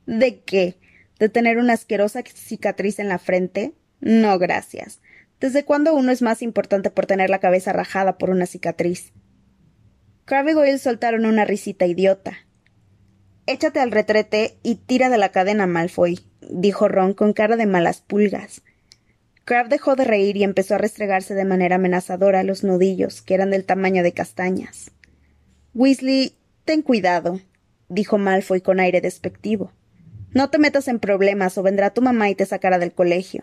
¿De 0.07 0.41
qué? 0.41 0.79
¿De 1.19 1.29
tener 1.29 1.59
una 1.59 1.75
asquerosa 1.75 2.23
cicatriz 2.23 2.99
en 2.99 3.09
la 3.09 3.19
frente? 3.19 3.75
No, 4.01 4.39
gracias. 4.39 5.01
¿Desde 5.41 5.65
cuándo 5.65 5.95
uno 5.95 6.13
es 6.13 6.23
más 6.23 6.43
importante 6.43 6.91
por 6.91 7.07
tener 7.07 7.31
la 7.31 7.41
cabeza 7.41 7.73
rajada 7.73 8.19
por 8.19 8.31
una 8.31 8.47
cicatriz? 8.47 9.13
Crabbe 10.27 10.53
y 10.53 10.55
Goyle 10.55 10.79
soltaron 10.79 11.27
una 11.27 11.45
risita 11.45 11.85
idiota. 11.85 12.39
Échate 13.47 13.81
al 13.81 13.91
retrete 13.91 14.57
y 14.63 14.77
tira 14.77 15.11
de 15.11 15.19
la 15.19 15.31
cadena, 15.31 15.67
Malfoy, 15.67 16.21
dijo 16.41 16.89
Ron 16.89 17.13
con 17.13 17.35
cara 17.35 17.57
de 17.57 17.67
malas 17.67 18.01
pulgas. 18.01 18.63
Crabbe 19.45 19.69
dejó 19.69 19.97
de 19.97 20.05
reír 20.05 20.39
y 20.39 20.45
empezó 20.45 20.77
a 20.77 20.79
restregarse 20.79 21.35
de 21.35 21.45
manera 21.45 21.77
amenazadora 21.77 22.43
los 22.43 22.65
nudillos, 22.65 23.21
que 23.21 23.35
eran 23.35 23.51
del 23.51 23.67
tamaño 23.67 24.03
de 24.03 24.13
castañas. 24.13 24.93
Weasley, 25.75 26.37
ten 26.65 26.81
cuidado, 26.81 27.41
dijo 27.91 28.17
Malfoy 28.17 28.63
con 28.63 28.81
aire 28.81 29.03
despectivo. 29.03 29.73
No 30.33 30.49
te 30.49 30.59
metas 30.59 30.89
en 30.89 31.01
problemas 31.01 31.59
o 31.59 31.63
vendrá 31.63 31.91
tu 31.91 32.01
mamá 32.01 32.31
y 32.31 32.35
te 32.35 32.47
sacará 32.47 32.79
del 32.79 32.95
colegio. 32.95 33.43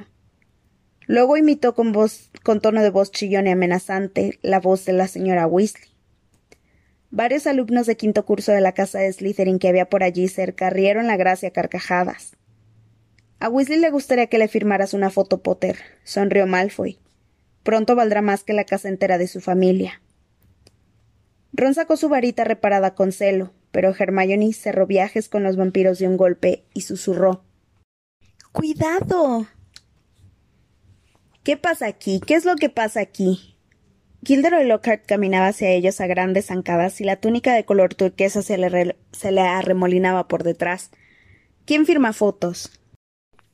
Luego 1.06 1.38
imitó 1.38 1.76
con 1.76 1.92
voz, 1.92 2.32
con 2.42 2.60
tono 2.60 2.82
de 2.82 2.90
voz 2.90 3.12
chillón 3.12 3.46
y 3.46 3.52
amenazante, 3.52 4.40
la 4.42 4.60
voz 4.60 4.86
de 4.86 4.94
la 4.94 5.08
señora 5.08 5.46
Weasley. 5.46 5.91
Varios 7.12 7.46
alumnos 7.46 7.88
de 7.88 7.98
quinto 7.98 8.26
curso 8.26 8.54
de 8.54 8.62
la 8.62 8.72
casa 8.72 9.00
de 9.00 9.12
Slytherin 9.12 9.60
que 9.60 9.68
había 9.68 9.90
por 9.90 10.02
allí 10.02 10.30
cerca 10.30 10.70
rieron 10.70 11.08
la 11.08 11.18
gracia 11.18 11.52
carcajadas. 11.52 12.38
A 13.40 13.50
Weasley 13.50 13.80
le 13.80 13.92
gustaría 13.92 14.28
que 14.28 14.38
le 14.38 14.48
firmaras 14.48 14.94
una 14.94 15.10
foto, 15.10 15.44
Potter, 15.44 15.78
sonrió 16.06 16.48
Malfoy. 16.48 17.00
Pronto 17.64 17.96
valdrá 17.96 18.22
más 18.22 18.44
que 18.44 18.54
la 18.54 18.64
casa 18.64 18.88
entera 18.88 19.18
de 19.18 19.28
su 19.28 19.42
familia. 19.42 20.02
Ron 21.52 21.74
sacó 21.74 21.98
su 21.98 22.08
varita 22.08 22.46
reparada 22.46 22.96
con 22.96 23.12
celo, 23.12 23.52
pero 23.72 23.94
Hermione 23.98 24.54
cerró 24.54 24.88
viajes 24.88 25.28
con 25.28 25.44
los 25.44 25.58
vampiros 25.58 26.00
de 26.00 26.08
un 26.08 26.16
golpe 26.16 26.64
y 26.74 26.82
susurró. 26.82 27.44
¡Cuidado! 28.54 29.48
¿Qué 31.44 31.58
pasa 31.58 31.88
aquí? 31.88 32.22
¿Qué 32.26 32.36
es 32.36 32.46
lo 32.46 32.56
que 32.56 32.70
pasa 32.70 33.02
aquí? 33.02 33.51
Gilderoy 34.24 34.66
Lockhart 34.66 35.06
caminaba 35.08 35.48
hacia 35.48 35.72
ellos 35.72 36.00
a 36.00 36.06
grandes 36.06 36.48
zancadas 36.48 37.02
y 37.02 37.04
la 37.04 37.16
túnica 37.16 37.56
de 37.56 37.66
color 37.66 37.96
turquesa 37.96 38.44
se 38.44 38.58
le, 38.58 38.96
se 39.12 39.32
le 39.32 39.42
arremolinaba 39.42 40.28
por 40.28 40.44
detrás. 40.44 40.92
¿Quién 41.66 41.88
firma 41.88 42.14
fotos? 42.14 42.80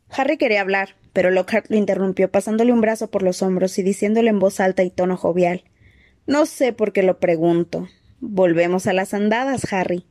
Harry 0.09 0.37
quería 0.37 0.59
hablar, 0.59 0.95
pero 1.13 1.31
Lockhart 1.31 1.69
lo 1.69 1.77
interrumpió 1.77 2.29
pasándole 2.29 2.73
un 2.73 2.81
brazo 2.81 3.09
por 3.09 3.23
los 3.23 3.41
hombros 3.41 3.77
y 3.79 3.83
diciéndole 3.83 4.29
en 4.29 4.39
voz 4.39 4.59
alta 4.59 4.83
y 4.83 4.89
tono 4.89 5.15
jovial. 5.15 5.63
No 6.25 6.45
sé 6.45 6.73
por 6.73 6.91
qué 6.91 7.01
lo 7.01 7.19
pregunto. 7.19 7.87
Volvemos 8.19 8.87
a 8.87 8.93
las 8.93 9.13
andadas, 9.13 9.71
Harry. 9.71 10.05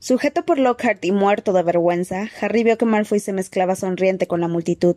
Sujeto 0.00 0.44
por 0.44 0.58
Lockhart 0.58 1.04
y 1.04 1.12
muerto 1.12 1.52
de 1.52 1.62
vergüenza, 1.62 2.28
Harry 2.40 2.64
vio 2.64 2.78
que 2.78 2.84
Malfoy 2.84 3.20
se 3.20 3.32
mezclaba 3.32 3.76
sonriente 3.76 4.26
con 4.26 4.40
la 4.40 4.48
multitud. 4.48 4.96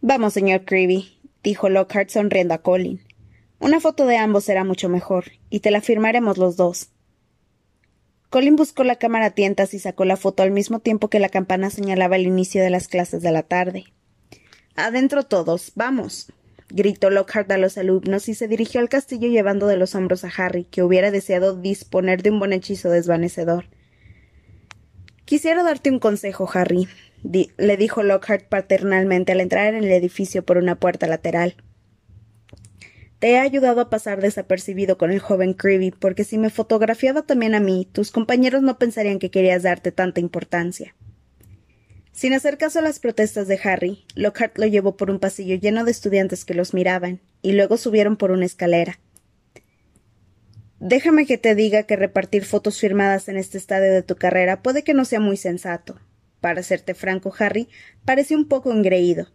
Vamos, 0.00 0.32
señor 0.32 0.64
Creevy, 0.64 1.18
dijo 1.42 1.68
Lockhart 1.68 2.08
sonriendo 2.08 2.54
a 2.54 2.58
Colin. 2.58 3.05
Una 3.58 3.80
foto 3.80 4.06
de 4.06 4.16
ambos 4.16 4.44
será 4.44 4.64
mucho 4.64 4.88
mejor, 4.88 5.32
y 5.48 5.60
te 5.60 5.70
la 5.70 5.80
firmaremos 5.80 6.36
los 6.36 6.56
dos. 6.56 6.90
Colin 8.28 8.56
buscó 8.56 8.84
la 8.84 8.96
cámara 8.96 9.26
a 9.26 9.30
tientas 9.30 9.72
y 9.72 9.78
sacó 9.78 10.04
la 10.04 10.16
foto 10.16 10.42
al 10.42 10.50
mismo 10.50 10.80
tiempo 10.80 11.08
que 11.08 11.20
la 11.20 11.28
campana 11.28 11.70
señalaba 11.70 12.16
el 12.16 12.26
inicio 12.26 12.62
de 12.62 12.70
las 12.70 12.88
clases 12.88 13.22
de 13.22 13.32
la 13.32 13.42
tarde. 13.42 13.84
Adentro 14.74 15.22
todos, 15.22 15.72
vamos. 15.74 16.32
gritó 16.68 17.08
Lockhart 17.08 17.50
a 17.52 17.56
los 17.56 17.78
alumnos 17.78 18.28
y 18.28 18.34
se 18.34 18.48
dirigió 18.48 18.80
al 18.80 18.88
castillo 18.88 19.28
llevando 19.28 19.66
de 19.68 19.76
los 19.76 19.94
hombros 19.94 20.24
a 20.24 20.32
Harry, 20.36 20.64
que 20.64 20.82
hubiera 20.82 21.10
deseado 21.10 21.56
disponer 21.56 22.22
de 22.22 22.30
un 22.30 22.40
buen 22.40 22.52
hechizo 22.52 22.90
desvanecedor. 22.90 23.66
Quisiera 25.24 25.62
darte 25.62 25.90
un 25.90 25.98
consejo, 25.98 26.48
Harry, 26.52 26.88
le 27.22 27.76
dijo 27.76 28.02
Lockhart 28.02 28.48
paternalmente 28.48 29.32
al 29.32 29.40
entrar 29.40 29.74
en 29.74 29.82
el 29.82 29.90
edificio 29.90 30.44
por 30.44 30.58
una 30.58 30.74
puerta 30.74 31.06
lateral. 31.06 31.56
Te 33.18 33.30
he 33.30 33.38
ayudado 33.38 33.80
a 33.80 33.88
pasar 33.88 34.20
desapercibido 34.20 34.98
con 34.98 35.10
el 35.10 35.20
joven 35.20 35.54
Creevy, 35.54 35.90
porque 35.90 36.24
si 36.24 36.36
me 36.36 36.50
fotografiaba 36.50 37.22
también 37.22 37.54
a 37.54 37.60
mí, 37.60 37.88
tus 37.90 38.10
compañeros 38.10 38.62
no 38.62 38.78
pensarían 38.78 39.18
que 39.18 39.30
querías 39.30 39.62
darte 39.62 39.90
tanta 39.90 40.20
importancia. 40.20 40.94
Sin 42.12 42.34
hacer 42.34 42.58
caso 42.58 42.78
a 42.78 42.82
las 42.82 42.98
protestas 42.98 43.48
de 43.48 43.58
Harry, 43.62 44.04
Lockhart 44.14 44.58
lo 44.58 44.66
llevó 44.66 44.96
por 44.96 45.10
un 45.10 45.18
pasillo 45.18 45.54
lleno 45.56 45.84
de 45.84 45.90
estudiantes 45.90 46.44
que 46.44 46.54
los 46.54 46.74
miraban, 46.74 47.20
y 47.42 47.52
luego 47.52 47.76
subieron 47.76 48.16
por 48.16 48.30
una 48.30 48.46
escalera. 48.46 48.98
Déjame 50.78 51.26
que 51.26 51.38
te 51.38 51.54
diga 51.54 51.84
que 51.84 51.96
repartir 51.96 52.44
fotos 52.44 52.78
firmadas 52.78 53.28
en 53.28 53.38
este 53.38 53.56
estadio 53.56 53.92
de 53.92 54.02
tu 54.02 54.16
carrera 54.16 54.62
puede 54.62 54.84
que 54.84 54.92
no 54.92 55.06
sea 55.06 55.20
muy 55.20 55.38
sensato. 55.38 55.98
Para 56.40 56.62
serte 56.62 56.94
franco, 56.94 57.34
Harry, 57.38 57.68
parece 58.04 58.36
un 58.36 58.46
poco 58.46 58.72
engreído. 58.72 59.28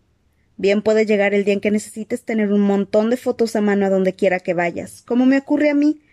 Bien 0.62 0.84
puede 0.84 1.08
llegar 1.08 1.34
el 1.34 1.43
día 1.43 1.56
en 1.56 1.60
que 1.60 1.71
necesites 1.71 2.21
tener 2.21 2.54
un 2.54 2.62
montón 2.62 3.10
de 3.10 3.17
fotos 3.17 3.56
a 3.56 3.62
mano 3.62 3.88
a 3.88 3.89
donde 3.89 4.13
quiera 4.13 4.39
que 4.39 4.54
vayas, 4.54 5.02
como 5.02 5.26
me 5.26 5.39
ocurre 5.39 5.71
a 5.71 5.74
mí, 5.74 6.04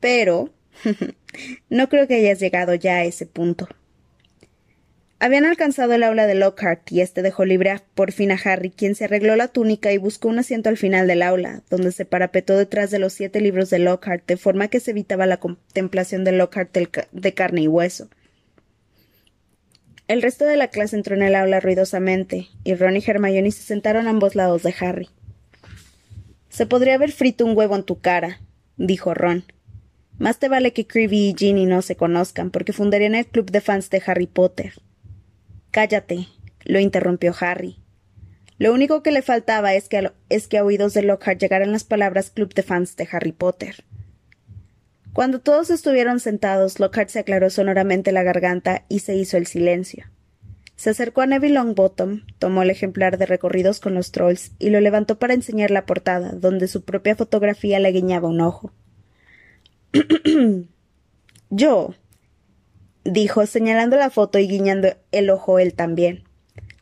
pero 0.00 0.48
no 1.68 1.90
creo 1.90 2.08
que 2.08 2.14
hayas 2.14 2.40
llegado 2.40 2.74
ya 2.74 2.96
a 2.96 3.04
ese 3.04 3.26
punto. 3.26 3.68
Habían 5.18 5.44
alcanzado 5.44 5.92
el 5.92 6.02
aula 6.02 6.26
de 6.26 6.36
Lockhart 6.36 6.90
y 6.90 7.02
este 7.02 7.20
dejó 7.20 7.44
libre 7.44 7.82
por 7.94 8.12
fin 8.12 8.32
a 8.32 8.40
Harry, 8.42 8.70
quien 8.70 8.94
se 8.94 9.04
arregló 9.04 9.36
la 9.36 9.48
túnica 9.48 9.92
y 9.92 9.98
buscó 9.98 10.28
un 10.28 10.38
asiento 10.38 10.70
al 10.70 10.78
final 10.78 11.06
del 11.06 11.20
aula, 11.20 11.60
donde 11.68 11.92
se 11.92 12.06
parapetó 12.06 12.56
detrás 12.56 12.90
de 12.90 12.98
los 12.98 13.12
siete 13.12 13.42
libros 13.42 13.68
de 13.68 13.78
Lockhart, 13.78 14.26
de 14.26 14.38
forma 14.38 14.68
que 14.68 14.80
se 14.80 14.92
evitaba 14.92 15.26
la 15.26 15.36
contemplación 15.36 16.24
de 16.24 16.32
Lockhart 16.32 16.74
de 17.12 17.34
carne 17.34 17.60
y 17.60 17.68
hueso. 17.68 18.08
El 20.08 20.22
resto 20.22 20.46
de 20.46 20.56
la 20.56 20.68
clase 20.68 20.96
entró 20.96 21.14
en 21.14 21.22
el 21.22 21.34
aula 21.34 21.60
ruidosamente, 21.60 22.48
y 22.64 22.74
Ron 22.74 22.96
y 22.96 23.04
Hermione 23.06 23.50
se 23.50 23.62
sentaron 23.62 24.06
a 24.06 24.10
ambos 24.10 24.34
lados 24.34 24.62
de 24.62 24.74
Harry. 24.80 25.10
Se 26.48 26.64
podría 26.64 26.94
haber 26.94 27.12
frito 27.12 27.44
un 27.44 27.54
huevo 27.54 27.76
en 27.76 27.84
tu 27.84 28.00
cara, 28.00 28.40
dijo 28.78 29.12
Ron. 29.12 29.44
Más 30.16 30.38
te 30.38 30.48
vale 30.48 30.72
que 30.72 30.86
Creevy 30.86 31.28
y 31.28 31.34
Ginny 31.36 31.66
no 31.66 31.82
se 31.82 31.94
conozcan, 31.94 32.50
porque 32.50 32.72
fundarían 32.72 33.14
el 33.14 33.26
club 33.26 33.50
de 33.50 33.60
fans 33.60 33.90
de 33.90 34.02
Harry 34.06 34.26
Potter. 34.26 34.72
Cállate, 35.70 36.26
lo 36.64 36.80
interrumpió 36.80 37.34
Harry. 37.38 37.76
Lo 38.56 38.72
único 38.72 39.02
que 39.02 39.12
le 39.12 39.20
faltaba 39.20 39.74
es 39.74 39.90
que, 39.90 39.98
a, 39.98 40.14
es 40.30 40.48
que 40.48 40.56
a 40.56 40.64
oídos 40.64 40.94
de 40.94 41.02
Lockhart 41.02 41.38
llegaran 41.38 41.70
las 41.70 41.84
palabras 41.84 42.30
club 42.30 42.54
de 42.54 42.62
fans 42.62 42.96
de 42.96 43.06
Harry 43.12 43.32
Potter. 43.32 43.84
Cuando 45.12 45.40
todos 45.40 45.70
estuvieron 45.70 46.20
sentados, 46.20 46.78
Lockhart 46.80 47.08
se 47.10 47.18
aclaró 47.18 47.50
sonoramente 47.50 48.12
la 48.12 48.22
garganta 48.22 48.84
y 48.88 49.00
se 49.00 49.16
hizo 49.16 49.36
el 49.36 49.46
silencio. 49.46 50.06
Se 50.76 50.90
acercó 50.90 51.22
a 51.22 51.26
Neville 51.26 51.54
Longbottom, 51.54 52.22
tomó 52.38 52.62
el 52.62 52.70
ejemplar 52.70 53.18
de 53.18 53.26
recorridos 53.26 53.80
con 53.80 53.94
los 53.94 54.12
trolls 54.12 54.52
y 54.60 54.70
lo 54.70 54.80
levantó 54.80 55.18
para 55.18 55.34
enseñar 55.34 55.72
la 55.72 55.86
portada, 55.86 56.30
donde 56.32 56.68
su 56.68 56.84
propia 56.84 57.16
fotografía 57.16 57.80
le 57.80 57.90
guiñaba 57.90 58.28
un 58.28 58.40
ojo. 58.40 58.72
Yo, 61.50 61.94
dijo, 63.04 63.44
señalando 63.46 63.96
la 63.96 64.10
foto 64.10 64.38
y 64.38 64.46
guiñando 64.46 64.96
el 65.10 65.30
ojo 65.30 65.58
él 65.58 65.74
también. 65.74 66.22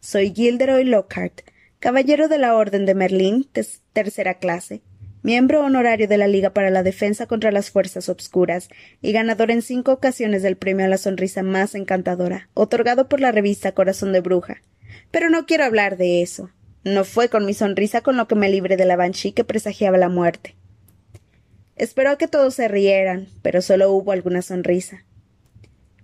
Soy 0.01 0.35
Gilderoy 0.35 0.85
Lockhart, 0.85 1.41
caballero 1.79 2.29
de 2.29 2.37
la 2.37 2.55
Orden 2.55 2.85
de 2.85 2.95
Merlín, 2.95 3.49
tercera 3.95 4.35
clase, 4.35 4.83
miembro 5.27 5.65
honorario 5.65 6.07
de 6.07 6.19
la 6.19 6.29
Liga 6.29 6.51
para 6.51 6.71
la 6.71 6.85
Defensa 6.85 7.27
contra 7.27 7.51
las 7.51 7.73
Fuerzas 7.73 8.09
Obscuras 8.09 8.69
y 9.03 9.11
ganador 9.11 9.51
en 9.51 9.61
cinco 9.61 9.91
ocasiones 9.91 10.45
del 10.45 10.57
premio 10.57 10.85
a 10.85 10.89
la 10.89 10.99
sonrisa 10.99 11.43
más 11.43 11.75
encantadora, 11.75 12.49
otorgado 12.55 13.09
por 13.09 13.21
la 13.21 13.33
revista 13.33 13.73
Corazón 13.73 14.13
de 14.13 14.21
Bruja. 14.21 14.63
Pero 15.11 15.29
no 15.29 15.45
quiero 15.45 15.65
hablar 15.65 15.97
de 15.97 16.23
eso. 16.23 16.51
No 16.85 17.03
fue 17.03 17.29
con 17.29 17.45
mi 17.45 17.55
sonrisa 17.55 18.03
con 18.03 18.17
lo 18.17 18.29
que 18.29 18.37
me 18.37 18.49
libré 18.49 18.77
de 18.77 18.85
la 18.85 18.95
Banshee 18.95 19.33
que 19.33 19.43
presagiaba 19.43 19.99
la 19.99 20.09
muerte. 20.09 20.55
Esperó 21.75 22.11
a 22.11 22.19
que 22.19 22.29
todos 22.29 22.55
se 22.55 22.69
rieran, 22.69 23.27
pero 23.43 23.63
solo 23.63 23.91
hubo 23.91 24.13
alguna 24.13 24.43
sonrisa. 24.43 25.05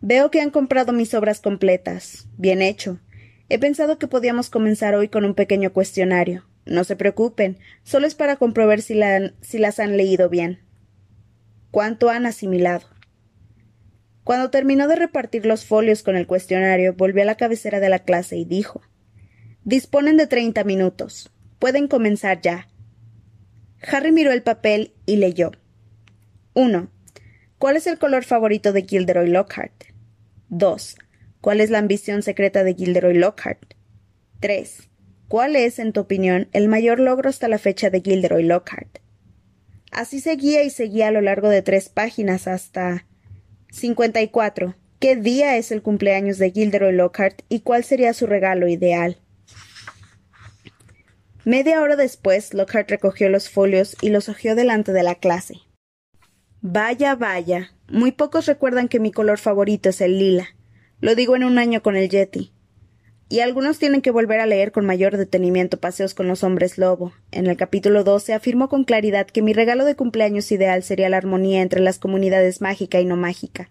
Veo 0.00 0.32
que 0.32 0.40
han 0.40 0.50
comprado 0.50 0.92
mis 0.92 1.14
obras 1.14 1.40
completas. 1.40 2.26
Bien 2.38 2.60
hecho. 2.60 2.98
He 3.48 3.60
pensado 3.60 3.98
que 3.98 4.08
podíamos 4.08 4.50
comenzar 4.50 4.96
hoy 4.96 5.06
con 5.06 5.24
un 5.24 5.34
pequeño 5.34 5.72
cuestionario. 5.72 6.44
No 6.64 6.84
se 6.84 6.96
preocupen, 6.96 7.58
solo 7.82 8.06
es 8.06 8.14
para 8.14 8.36
comprobar 8.36 8.80
si, 8.80 9.00
si 9.40 9.58
las 9.58 9.80
han 9.80 9.96
leído 9.96 10.28
bien. 10.28 10.60
¿Cuánto 11.70 12.10
han 12.10 12.26
asimilado? 12.26 12.86
Cuando 14.24 14.50
terminó 14.50 14.86
de 14.86 14.96
repartir 14.96 15.46
los 15.46 15.64
folios 15.64 16.02
con 16.02 16.16
el 16.16 16.26
cuestionario, 16.26 16.94
volvió 16.94 17.22
a 17.22 17.26
la 17.26 17.36
cabecera 17.36 17.80
de 17.80 17.88
la 17.88 18.00
clase 18.00 18.36
y 18.36 18.44
dijo 18.44 18.82
Disponen 19.64 20.16
de 20.16 20.26
treinta 20.26 20.64
minutos. 20.64 21.32
Pueden 21.58 21.88
comenzar 21.88 22.40
ya. 22.40 22.68
Harry 23.80 24.12
miró 24.12 24.32
el 24.32 24.42
papel 24.42 24.94
y 25.06 25.16
leyó. 25.16 25.52
1. 26.54 26.90
¿Cuál 27.58 27.76
es 27.76 27.86
el 27.86 27.98
color 27.98 28.24
favorito 28.24 28.72
de 28.72 28.82
Gilderoy 28.82 29.28
Lockhart? 29.28 29.84
2. 30.48 30.96
¿Cuál 31.40 31.60
es 31.60 31.70
la 31.70 31.78
ambición 31.78 32.22
secreta 32.22 32.62
de 32.64 32.74
Gilderoy 32.74 33.14
Lockhart? 33.14 33.74
3. 34.40 34.88
¿Cuál 35.32 35.56
es, 35.56 35.78
en 35.78 35.94
tu 35.94 36.00
opinión, 36.00 36.50
el 36.52 36.68
mayor 36.68 37.00
logro 37.00 37.30
hasta 37.30 37.48
la 37.48 37.56
fecha 37.56 37.88
de 37.88 38.02
Gilderoy 38.02 38.42
Lockhart? 38.42 38.98
Así 39.90 40.20
seguía 40.20 40.62
y 40.62 40.68
seguía 40.68 41.08
a 41.08 41.10
lo 41.10 41.22
largo 41.22 41.48
de 41.48 41.62
tres 41.62 41.88
páginas 41.88 42.46
hasta. 42.46 43.06
54. 43.70 44.76
¿Qué 44.98 45.16
día 45.16 45.56
es 45.56 45.72
el 45.72 45.80
cumpleaños 45.80 46.36
de 46.36 46.50
Gilderoy 46.50 46.92
Lockhart 46.92 47.44
y 47.48 47.60
cuál 47.60 47.82
sería 47.82 48.12
su 48.12 48.26
regalo 48.26 48.68
ideal? 48.68 49.22
Media 51.46 51.80
hora 51.80 51.96
después, 51.96 52.52
Lockhart 52.52 52.90
recogió 52.90 53.30
los 53.30 53.48
folios 53.48 53.96
y 54.02 54.10
los 54.10 54.28
hojeó 54.28 54.54
delante 54.54 54.92
de 54.92 55.02
la 55.02 55.14
clase. 55.14 55.54
Vaya, 56.60 57.14
vaya. 57.14 57.72
Muy 57.88 58.12
pocos 58.12 58.44
recuerdan 58.44 58.86
que 58.86 59.00
mi 59.00 59.12
color 59.12 59.38
favorito 59.38 59.88
es 59.88 60.02
el 60.02 60.18
lila. 60.18 60.48
Lo 61.00 61.14
digo 61.14 61.36
en 61.36 61.44
un 61.44 61.56
año 61.56 61.82
con 61.82 61.96
el 61.96 62.10
Yeti. 62.10 62.52
Y 63.32 63.40
algunos 63.40 63.78
tienen 63.78 64.02
que 64.02 64.10
volver 64.10 64.40
a 64.40 64.46
leer 64.46 64.72
con 64.72 64.84
mayor 64.84 65.16
detenimiento 65.16 65.80
Paseos 65.80 66.12
con 66.12 66.28
los 66.28 66.44
hombres 66.44 66.76
lobo. 66.76 67.14
En 67.30 67.46
el 67.46 67.56
capítulo 67.56 68.04
12 68.04 68.34
afirmó 68.34 68.68
con 68.68 68.84
claridad 68.84 69.26
que 69.26 69.40
mi 69.40 69.54
regalo 69.54 69.86
de 69.86 69.96
cumpleaños 69.96 70.52
ideal 70.52 70.82
sería 70.82 71.08
la 71.08 71.16
armonía 71.16 71.62
entre 71.62 71.80
las 71.80 71.98
comunidades 71.98 72.60
mágica 72.60 73.00
y 73.00 73.06
no 73.06 73.16
mágica. 73.16 73.70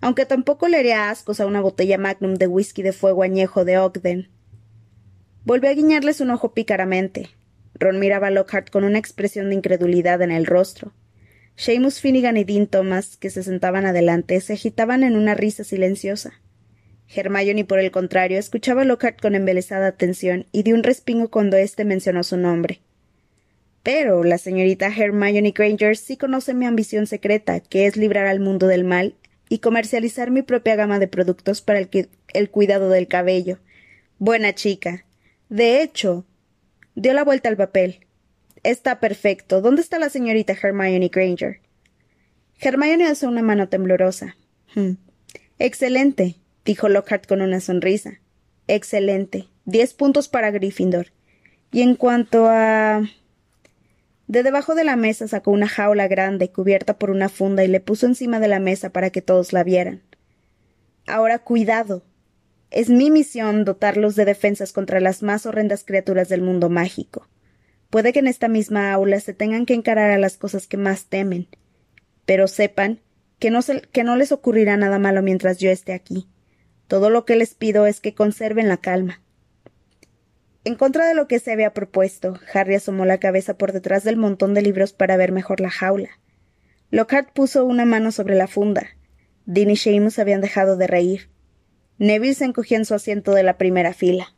Aunque 0.00 0.26
tampoco 0.26 0.68
le 0.68 0.76
haría 0.76 1.10
ascos 1.10 1.40
a 1.40 1.46
una 1.46 1.60
botella 1.60 1.98
magnum 1.98 2.34
de 2.34 2.46
whisky 2.46 2.82
de 2.82 2.92
fuego 2.92 3.24
añejo 3.24 3.64
de 3.64 3.78
Ogden. 3.78 4.28
Volvió 5.44 5.70
a 5.70 5.74
guiñarles 5.74 6.20
un 6.20 6.30
ojo 6.30 6.54
pícaramente. 6.54 7.30
Ron 7.74 7.98
miraba 7.98 8.28
a 8.28 8.30
Lockhart 8.30 8.70
con 8.70 8.84
una 8.84 9.00
expresión 9.00 9.48
de 9.48 9.56
incredulidad 9.56 10.22
en 10.22 10.30
el 10.30 10.46
rostro. 10.46 10.92
Seamus 11.56 11.98
Finnegan 11.98 12.36
y 12.36 12.44
Dean 12.44 12.68
Thomas, 12.68 13.16
que 13.16 13.30
se 13.30 13.42
sentaban 13.42 13.86
adelante, 13.86 14.40
se 14.40 14.52
agitaban 14.52 15.02
en 15.02 15.16
una 15.16 15.34
risa 15.34 15.64
silenciosa. 15.64 16.43
Hermione, 17.08 17.64
por 17.64 17.78
el 17.78 17.90
contrario, 17.90 18.38
escuchaba 18.38 18.82
a 18.82 18.84
Lockhart 18.84 19.20
con 19.20 19.34
embelesada 19.34 19.86
atención 19.86 20.46
y 20.52 20.62
dio 20.62 20.74
un 20.74 20.82
respingo 20.82 21.30
cuando 21.30 21.56
éste 21.56 21.84
mencionó 21.84 22.22
su 22.22 22.36
nombre. 22.36 22.80
Pero 23.82 24.24
la 24.24 24.38
señorita 24.38 24.86
Hermione 24.86 25.52
Granger 25.52 25.96
sí 25.96 26.16
conoce 26.16 26.54
mi 26.54 26.64
ambición 26.64 27.06
secreta, 27.06 27.60
que 27.60 27.86
es 27.86 27.96
librar 27.96 28.26
al 28.26 28.40
mundo 28.40 28.66
del 28.66 28.82
mal 28.82 29.14
y 29.50 29.58
comercializar 29.58 30.30
mi 30.30 30.42
propia 30.42 30.74
gama 30.74 30.98
de 30.98 31.06
productos 31.06 31.60
para 31.60 31.78
el, 31.78 32.50
cuidado 32.50 32.88
del 32.88 33.08
cabello. 33.08 33.58
Buena 34.18 34.54
chica. 34.54 35.04
De 35.50 35.82
hecho, 35.82 36.24
dio 36.94 37.12
la 37.12 37.24
vuelta 37.24 37.50
al 37.50 37.58
papel. 37.58 38.06
Está 38.62 39.00
perfecto. 39.00 39.60
¿Dónde 39.60 39.82
está 39.82 39.98
la 39.98 40.08
señorita 40.08 40.56
Hermione 40.60 41.08
Granger? 41.08 41.60
Hermione 42.58 43.06
alzó 43.06 43.28
una 43.28 43.42
mano 43.42 43.68
temblorosa. 43.68 44.36
Hmm. 44.74 44.92
Excelente, 45.58 46.36
dijo 46.64 46.88
Lockhart 46.88 47.26
con 47.26 47.42
una 47.42 47.60
sonrisa. 47.60 48.20
Excelente. 48.66 49.48
Diez 49.64 49.94
puntos 49.94 50.28
para 50.28 50.50
Gryffindor. 50.50 51.08
Y 51.70 51.82
en 51.82 51.96
cuanto 51.96 52.46
a. 52.48 53.02
De 54.26 54.42
debajo 54.42 54.74
de 54.74 54.84
la 54.84 54.96
mesa 54.96 55.28
sacó 55.28 55.50
una 55.50 55.68
jaula 55.68 56.08
grande 56.08 56.50
cubierta 56.50 56.98
por 56.98 57.10
una 57.10 57.28
funda 57.28 57.62
y 57.62 57.68
le 57.68 57.80
puso 57.80 58.06
encima 58.06 58.40
de 58.40 58.48
la 58.48 58.58
mesa 58.58 58.90
para 58.90 59.10
que 59.10 59.20
todos 59.20 59.52
la 59.52 59.64
vieran. 59.64 60.02
Ahora 61.06 61.40
cuidado. 61.40 62.04
Es 62.70 62.88
mi 62.88 63.10
misión 63.10 63.64
dotarlos 63.64 64.16
de 64.16 64.24
defensas 64.24 64.72
contra 64.72 64.98
las 64.98 65.22
más 65.22 65.46
horrendas 65.46 65.84
criaturas 65.84 66.28
del 66.28 66.42
mundo 66.42 66.70
mágico. 66.70 67.28
Puede 67.90 68.12
que 68.12 68.18
en 68.18 68.26
esta 68.26 68.48
misma 68.48 68.92
aula 68.92 69.20
se 69.20 69.34
tengan 69.34 69.66
que 69.66 69.74
encarar 69.74 70.10
a 70.10 70.18
las 70.18 70.36
cosas 70.36 70.66
que 70.66 70.76
más 70.76 71.04
temen, 71.04 71.46
pero 72.24 72.48
sepan 72.48 73.00
que 73.38 73.50
no, 73.50 73.60
que 73.92 74.02
no 74.02 74.16
les 74.16 74.32
ocurrirá 74.32 74.76
nada 74.76 74.98
malo 74.98 75.22
mientras 75.22 75.58
yo 75.58 75.70
esté 75.70 75.92
aquí. 75.92 76.26
Todo 76.88 77.10
lo 77.10 77.24
que 77.24 77.36
les 77.36 77.54
pido 77.54 77.86
es 77.86 78.00
que 78.00 78.14
conserven 78.14 78.68
la 78.68 78.76
calma. 78.76 79.22
En 80.64 80.76
contra 80.76 81.06
de 81.06 81.14
lo 81.14 81.28
que 81.28 81.38
se 81.38 81.52
había 81.52 81.74
propuesto, 81.74 82.38
Harry 82.52 82.74
asomó 82.74 83.04
la 83.04 83.18
cabeza 83.18 83.58
por 83.58 83.72
detrás 83.72 84.02
del 84.04 84.16
montón 84.16 84.54
de 84.54 84.62
libros 84.62 84.92
para 84.92 85.16
ver 85.16 85.30
mejor 85.30 85.60
la 85.60 85.70
jaula. 85.70 86.10
Lockhart 86.90 87.32
puso 87.32 87.64
una 87.64 87.84
mano 87.84 88.12
sobre 88.12 88.34
la 88.34 88.46
funda. 88.46 88.88
Dean 89.46 89.70
y 89.70 89.76
Seamus 89.76 90.18
habían 90.18 90.40
dejado 90.40 90.76
de 90.76 90.86
reír. 90.86 91.28
Neville 91.98 92.34
se 92.34 92.44
encogió 92.44 92.76
en 92.76 92.84
su 92.84 92.94
asiento 92.94 93.32
de 93.32 93.42
la 93.42 93.58
primera 93.58 93.92
fila. 93.92 94.34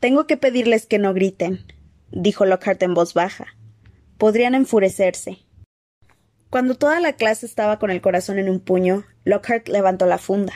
Tengo 0.00 0.26
que 0.26 0.36
pedirles 0.36 0.86
que 0.86 0.98
no 0.98 1.14
griten, 1.14 1.60
dijo 2.10 2.44
Lockhart 2.44 2.82
en 2.82 2.94
voz 2.94 3.14
baja. 3.14 3.46
Podrían 4.18 4.54
enfurecerse. 4.54 5.38
Cuando 6.50 6.74
toda 6.74 7.00
la 7.00 7.14
clase 7.14 7.46
estaba 7.46 7.78
con 7.78 7.90
el 7.90 8.00
corazón 8.00 8.38
en 8.38 8.50
un 8.50 8.60
puño, 8.60 9.04
Lockhart 9.26 9.68
levantó 9.68 10.06
la 10.06 10.16
funda. 10.16 10.54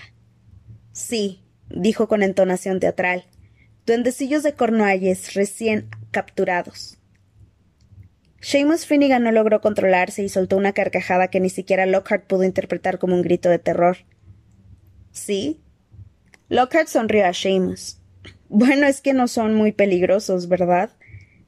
Sí, 0.93 1.45
dijo 1.69 2.09
con 2.09 2.23
entonación 2.23 2.81
teatral. 2.81 3.27
Duendecillos 3.85 4.43
de 4.43 4.55
Cornualles 4.55 5.35
recién 5.35 5.91
capturados. 6.11 6.97
Seamus 8.41 8.87
Finnegan 8.87 9.23
no 9.23 9.33
logró 9.33 9.61
controlarse 9.61 10.23
y 10.23 10.31
soltó 10.31 10.57
una 10.57 10.73
carcajada 10.73 11.29
que 11.29 11.41
ni 11.41 11.51
siquiera 11.51 11.85
Lockhart 11.85 12.27
pudo 12.27 12.45
interpretar 12.45 12.99
como 12.99 13.15
un 13.15 13.21
grito 13.21 13.51
de 13.51 13.59
terror. 13.59 13.99
¿Sí? 15.13 15.61
Lockhart 16.49 16.89
sonrió 16.89 17.27
a 17.27 17.35
Seamus. 17.35 18.01
Bueno, 18.49 18.87
es 18.87 19.03
que 19.03 19.13
no 19.13 19.29
son 19.29 19.55
muy 19.55 19.73
peligrosos, 19.73 20.49
¿verdad? 20.49 20.91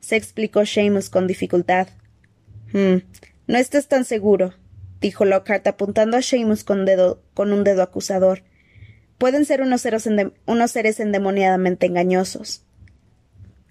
se 0.03 0.17
explicó 0.17 0.67
Seamus 0.67 1.09
con 1.09 1.27
dificultad. 1.27 1.89
Hmm, 2.73 2.99
no 3.47 3.59
estés 3.59 3.87
tan 3.87 4.05
seguro, 4.05 4.53
dijo 5.03 5.27
Lockhart 5.27 5.67
apuntando 5.67 6.17
a 6.17 6.23
Seamus 6.23 6.65
con, 6.65 6.81
un 6.81 7.65
dedo 7.65 7.83
acusador. 7.83 8.45
Pueden 9.19 9.45
ser 9.45 9.61
unos, 9.61 9.87
unos 10.47 10.71
seres 10.71 11.01
endemoniadamente 11.01 11.87
engañosos. 11.87 12.65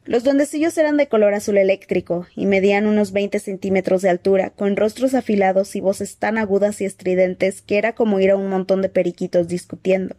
Los 0.04 0.24
duendecillos 0.24 0.78
eran 0.78 0.98
de 0.98 1.08
color 1.08 1.34
azul 1.34 1.58
eléctrico 1.58 2.28
y 2.36 2.46
medían 2.46 2.88
unos 2.88 3.12
veinte 3.12 3.39
centímetros 3.39 4.02
de 4.02 4.10
altura, 4.10 4.50
con 4.50 4.76
rostros 4.76 5.13
afilados 5.13 5.76
y 5.76 5.80
voces 5.80 6.17
tan 6.17 6.38
agudas 6.38 6.82
y 6.82 6.86
estridentes 6.86 7.62
que 7.62 7.78
era 7.78 7.94
como 7.94 8.20
ir 8.20 8.32
a 8.32 8.36
un 8.36 8.50
montón 8.50 8.82
de 8.82 8.89
periquitos 8.89 9.48
discutiendo. 9.48 10.15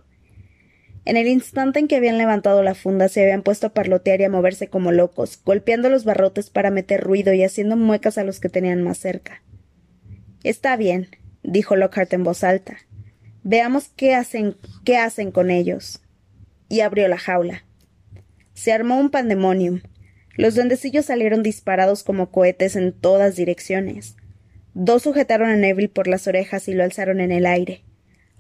En 1.05 1.17
el 1.17 1.27
instante 1.27 1.81
en 1.81 1.89
que 1.89 1.97
habían 1.97 2.17
levantado 2.17 2.63
la 2.63 2.77
funda 2.77 3.09
se 3.09 3.23
habían 3.23 3.43
puesto 3.43 3.67
a 3.67 3.75
parlotear 3.75 4.21
y 4.21 4.25
a 4.25 4.31
moverse 4.31 4.69
como 4.69 4.93
locos, 4.93 5.41
golpeando 5.45 5.89
los 5.91 6.05
barrotes 6.05 6.49
para 6.49 6.71
meter 6.71 7.01
ruido 7.03 7.33
y 7.35 7.43
haciendo 7.43 7.77
muecas 7.77 8.19
a 8.19 8.25
los 8.25 8.39
que 8.39 8.49
tenían 8.49 8.83
más 8.83 8.99
cerca. 8.99 9.43
Está 10.45 10.77
bien, 10.77 11.09
dijo 11.43 11.77
Lockhart 11.77 12.13
en 12.13 12.25
voz 12.25 12.43
alta. 12.43 12.79
Veamos 13.45 13.91
qué 13.97 14.15
hacen, 14.15 14.57
qué 14.85 14.97
hacen 14.97 15.31
con 15.31 15.51
ellos. 15.51 16.01
Y 16.69 16.81
abrió 16.81 17.07
la 17.09 17.19
jaula. 17.19 17.65
Se 18.55 18.73
armó 18.73 18.99
un 18.99 19.11
pandemonium. 19.11 19.83
Los 20.37 20.55
duendecillos 20.55 21.07
salieron 21.07 21.43
disparados 21.43 22.03
como 22.03 22.31
cohetes 22.31 22.77
en 22.77 22.93
todas 22.93 23.37
direcciones. 23.37 24.17
Dos 24.75 25.03
sujetaron 25.03 25.51
a 25.51 25.57
Neville 25.57 25.89
por 25.89 26.09
las 26.09 26.27
orejas 26.27 26.67
y 26.69 26.75
lo 26.75 26.83
alzaron 26.83 27.21
en 27.21 27.31
el 27.31 27.47
aire. 27.47 27.85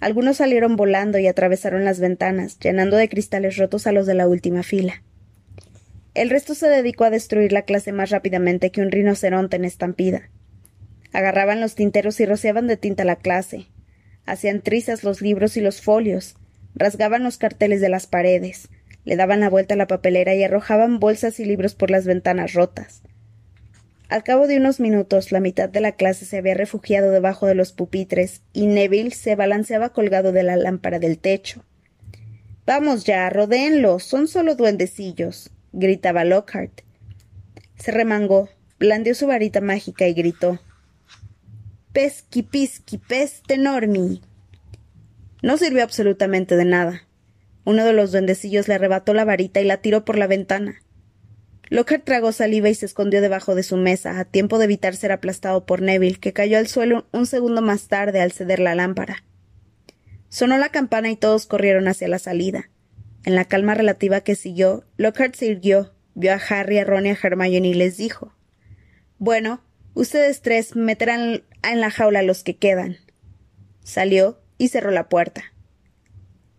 Algunos 0.01 0.39
salieron 0.39 0.75
volando 0.75 1.19
y 1.19 1.29
atravesaron 1.29 1.85
las 1.85 2.01
ventanas, 2.01 2.59
llenando 2.59 2.97
de 2.97 3.09
cristales 3.09 3.57
rotos 3.57 3.87
a 3.87 3.93
los 3.93 4.07
de 4.07 4.15
la 4.15 4.27
última 4.27 4.65
fila. 4.65 5.03
El 6.15 6.31
resto 6.31 6.55
se 6.55 6.69
dedicó 6.69 7.05
a 7.05 7.11
destruir 7.11 7.53
la 7.53 7.63
clase 7.63 7.93
más 7.93 8.11
rápidamente 8.11 8.71
que 8.71 8.81
un 8.81 8.91
rinoceronte 8.91 9.57
en 9.57 9.65
estampida. 9.65 10.31
Agarraban 11.13 11.61
los 11.61 11.75
tinteros 11.75 12.19
y 12.21 12.27
rociaban 12.27 12.67
de 12.67 12.77
tinta 12.77 13.05
la 13.05 13.17
clase. 13.17 13.67
Hacían 14.25 14.63
trizas 14.63 15.05
los 15.05 15.21
libros 15.21 15.57
y 15.57 15.61
los 15.61 15.81
folios. 15.81 16.37
Rasgaban 16.75 17.23
los 17.23 17.39
carteles 17.39 17.81
de 17.81 17.89
las 17.89 18.07
paredes. 18.07 18.69
Le 19.05 19.17
daban 19.17 19.41
la 19.41 19.51
vuelta 19.51 19.75
a 19.75 19.77
la 19.77 19.87
papelera 19.87 20.35
y 20.35 20.43
arrojaban 20.43 21.01
bolsas 21.01 21.41
y 21.41 21.45
libros 21.45 21.75
por 21.75 21.91
las 21.91 22.07
ventanas 22.07 22.55
rotas. 22.55 23.03
Al 24.09 24.23
cabo 24.25 24.47
de 24.47 24.59
unos 24.59 24.79
minutos, 24.79 25.33
la 25.33 25.41
mitad 25.41 25.71
de 25.71 25.81
la 25.81 25.93
clase 25.93 26.27
se 26.27 26.37
había 26.37 26.53
refugiado 26.55 27.11
debajo 27.11 27.47
de 27.47 27.55
los 27.55 27.73
pupitres 27.73 28.43
y 28.53 28.67
Neville 28.67 29.11
se 29.11 29.37
balanceaba 29.37 29.95
colgado 29.95 30.33
de 30.33 30.43
la 30.43 30.57
lámpara 30.57 30.99
del 30.99 31.19
techo. 31.19 31.65
Vamos 32.67 33.05
ya, 33.05 33.29
rodéenlos, 33.31 34.05
son 34.05 34.29
solo 34.29 34.55
duendecillos, 34.55 35.51
gritaba 35.73 36.25
Lockhart. 36.25 36.83
Se 37.77 37.91
remangó, 37.91 38.51
blandió 38.79 39.15
su 39.15 39.27
varita 39.27 39.61
mágica 39.61 40.07
y 40.07 40.13
gritó. 40.13 40.61
Pesqui 41.93 42.43
pisqui 42.43 42.97
peste 42.97 43.55
enormi. 43.55 44.23
No 45.43 45.59
sirvió 45.59 45.83
absolutamente 45.83 46.57
de 46.57 46.65
nada. 46.65 47.07
Uno 47.65 47.85
de 47.85 47.93
los 47.93 48.13
duendecillos 48.13 48.67
le 48.67 48.75
arrebató 48.75 49.13
la 49.13 49.27
varita 49.27 49.61
y 49.61 49.65
la 49.65 49.77
tiró 49.77 50.03
por 50.03 50.17
la 50.17 50.27
ventana. 50.27 50.81
Lockhart 51.69 52.05
tragó 52.05 52.33
saliva 52.33 52.71
y 52.71 52.75
se 52.75 52.87
escondió 52.87 53.21
debajo 53.21 53.55
de 53.55 53.63
su 53.63 53.77
mesa, 53.77 54.19
a 54.19 54.25
tiempo 54.25 54.59
de 54.59 54.65
evitar 54.65 54.97
ser 54.97 55.13
aplastado 55.13 55.67
por 55.67 55.83
Neville, 55.83 56.19
que 56.19 56.33
cayó 56.33 56.57
al 56.57 56.67
suelo 56.67 57.07
un 57.13 57.27
segundo 57.27 57.61
más 57.61 57.89
tarde 57.89 58.23
al 58.23 58.33
ceder 58.33 58.59
la 58.59 58.75
lámpara. 58.75 59.25
Sonó 60.31 60.57
la 60.57 60.71
campana 60.71 61.11
y 61.11 61.17
todos 61.17 61.45
corrieron 61.45 61.89
hacia 61.89 62.09
la 62.09 62.19
salida. 62.19 62.71
En 63.25 63.35
la 63.35 63.45
calma 63.45 63.75
relativa 63.75 64.23
que 64.23 64.35
siguió, 64.35 64.85
Lockhart 64.97 65.35
se 65.35 65.45
irguió, 65.45 65.93
vio 66.15 66.33
a 66.33 66.41
Harry, 66.49 66.79
a 66.79 66.85
Ron 66.85 67.05
y 67.05 67.11
a 67.11 67.19
Hermione 67.23 67.69
y 67.69 67.75
les 67.75 67.99
dijo: 67.99 68.35
Bueno, 69.19 69.63
ustedes 69.95 70.43
tres 70.43 70.77
meterán 70.77 71.45
en 71.63 71.81
la 71.81 71.91
jaula 71.91 72.21
a 72.21 72.23
los 72.23 72.43
que 72.43 72.57
quedan. 72.57 72.97
Salió 73.85 74.41
y 74.59 74.69
cerró 74.69 74.91
la 74.91 75.09
puerta. 75.09 75.45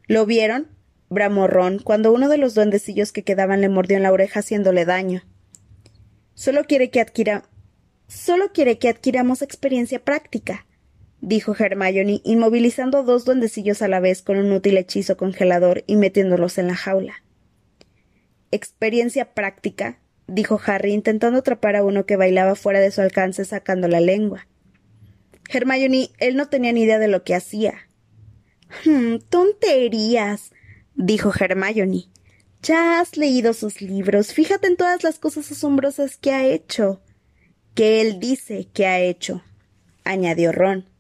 ¿Lo 0.08 0.26
vieron? 0.26 0.68
bramó 1.10 1.48
Ron 1.48 1.80
cuando 1.80 2.12
uno 2.12 2.28
de 2.28 2.38
los 2.38 2.56
duendecillos 2.56 3.12
que 3.12 3.24
quedaban 3.24 3.62
le 3.62 3.70
mordió 3.70 3.98
en 3.98 4.04
la 4.04 4.12
oreja 4.12 4.42
haciéndole 4.42 4.86
daño. 4.86 5.24
Solo 6.34 6.66
quiere 6.66 6.90
que. 6.90 7.06
Solo 8.08 8.52
quiere 8.52 8.78
que 8.78 8.90
adquiramos 8.90 9.42
experiencia 9.42 10.04
práctica, 10.04 10.66
dijo 11.22 11.56
Hermione, 11.58 12.22
inmovilizando 12.26 13.04
dos 13.04 13.26
duendecillos 13.26 13.82
a 13.82 13.88
la 13.88 14.00
vez 14.00 14.22
con 14.22 14.38
un 14.38 14.52
útil 14.52 14.78
hechizo 14.78 15.16
congelador 15.16 15.84
y 15.88 15.96
metiéndolos 15.96 16.58
en 16.58 16.68
la 16.68 16.76
jaula. 16.76 17.24
Experiencia 18.52 19.34
práctica, 19.34 20.00
dijo 20.28 20.60
Harry, 20.66 20.94
intentando 20.94 21.40
atrapar 21.40 21.76
a 21.76 21.84
uno 21.84 22.06
que 22.06 22.16
bailaba 22.16 22.56
fuera 22.56 22.80
de 22.80 22.92
su 22.92 23.02
alcance 23.02 23.46
sacando 23.46 23.88
la 23.88 24.00
lengua. 24.00 24.48
Hermione, 25.50 26.10
él 26.20 26.36
no 26.36 26.48
tenía 26.48 26.72
ni 26.72 26.84
idea 26.84 27.00
de 27.00 27.08
lo 27.08 27.24
que 27.24 27.36
hacía. 27.36 27.90
Hmm, 28.86 29.18
tonterías, 29.30 30.52
dijo 30.96 31.32
Hermione. 31.38 32.06
Ya 32.62 33.02
has 33.02 33.18
leído 33.18 33.54
sus 33.54 33.82
libros. 33.82 34.34
Fíjate 34.34 34.68
en 34.68 34.78
todas 34.78 35.04
las 35.04 35.20
cosas 35.20 35.52
asombrosas 35.52 36.18
que 36.18 36.32
ha 36.32 36.46
hecho. 36.46 37.02
Que 37.76 38.02
él 38.02 38.20
dice 38.20 38.70
que 38.74 38.86
ha 38.86 39.00
hecho, 39.00 39.44
añadió 40.04 40.52
Ron. 40.52 40.93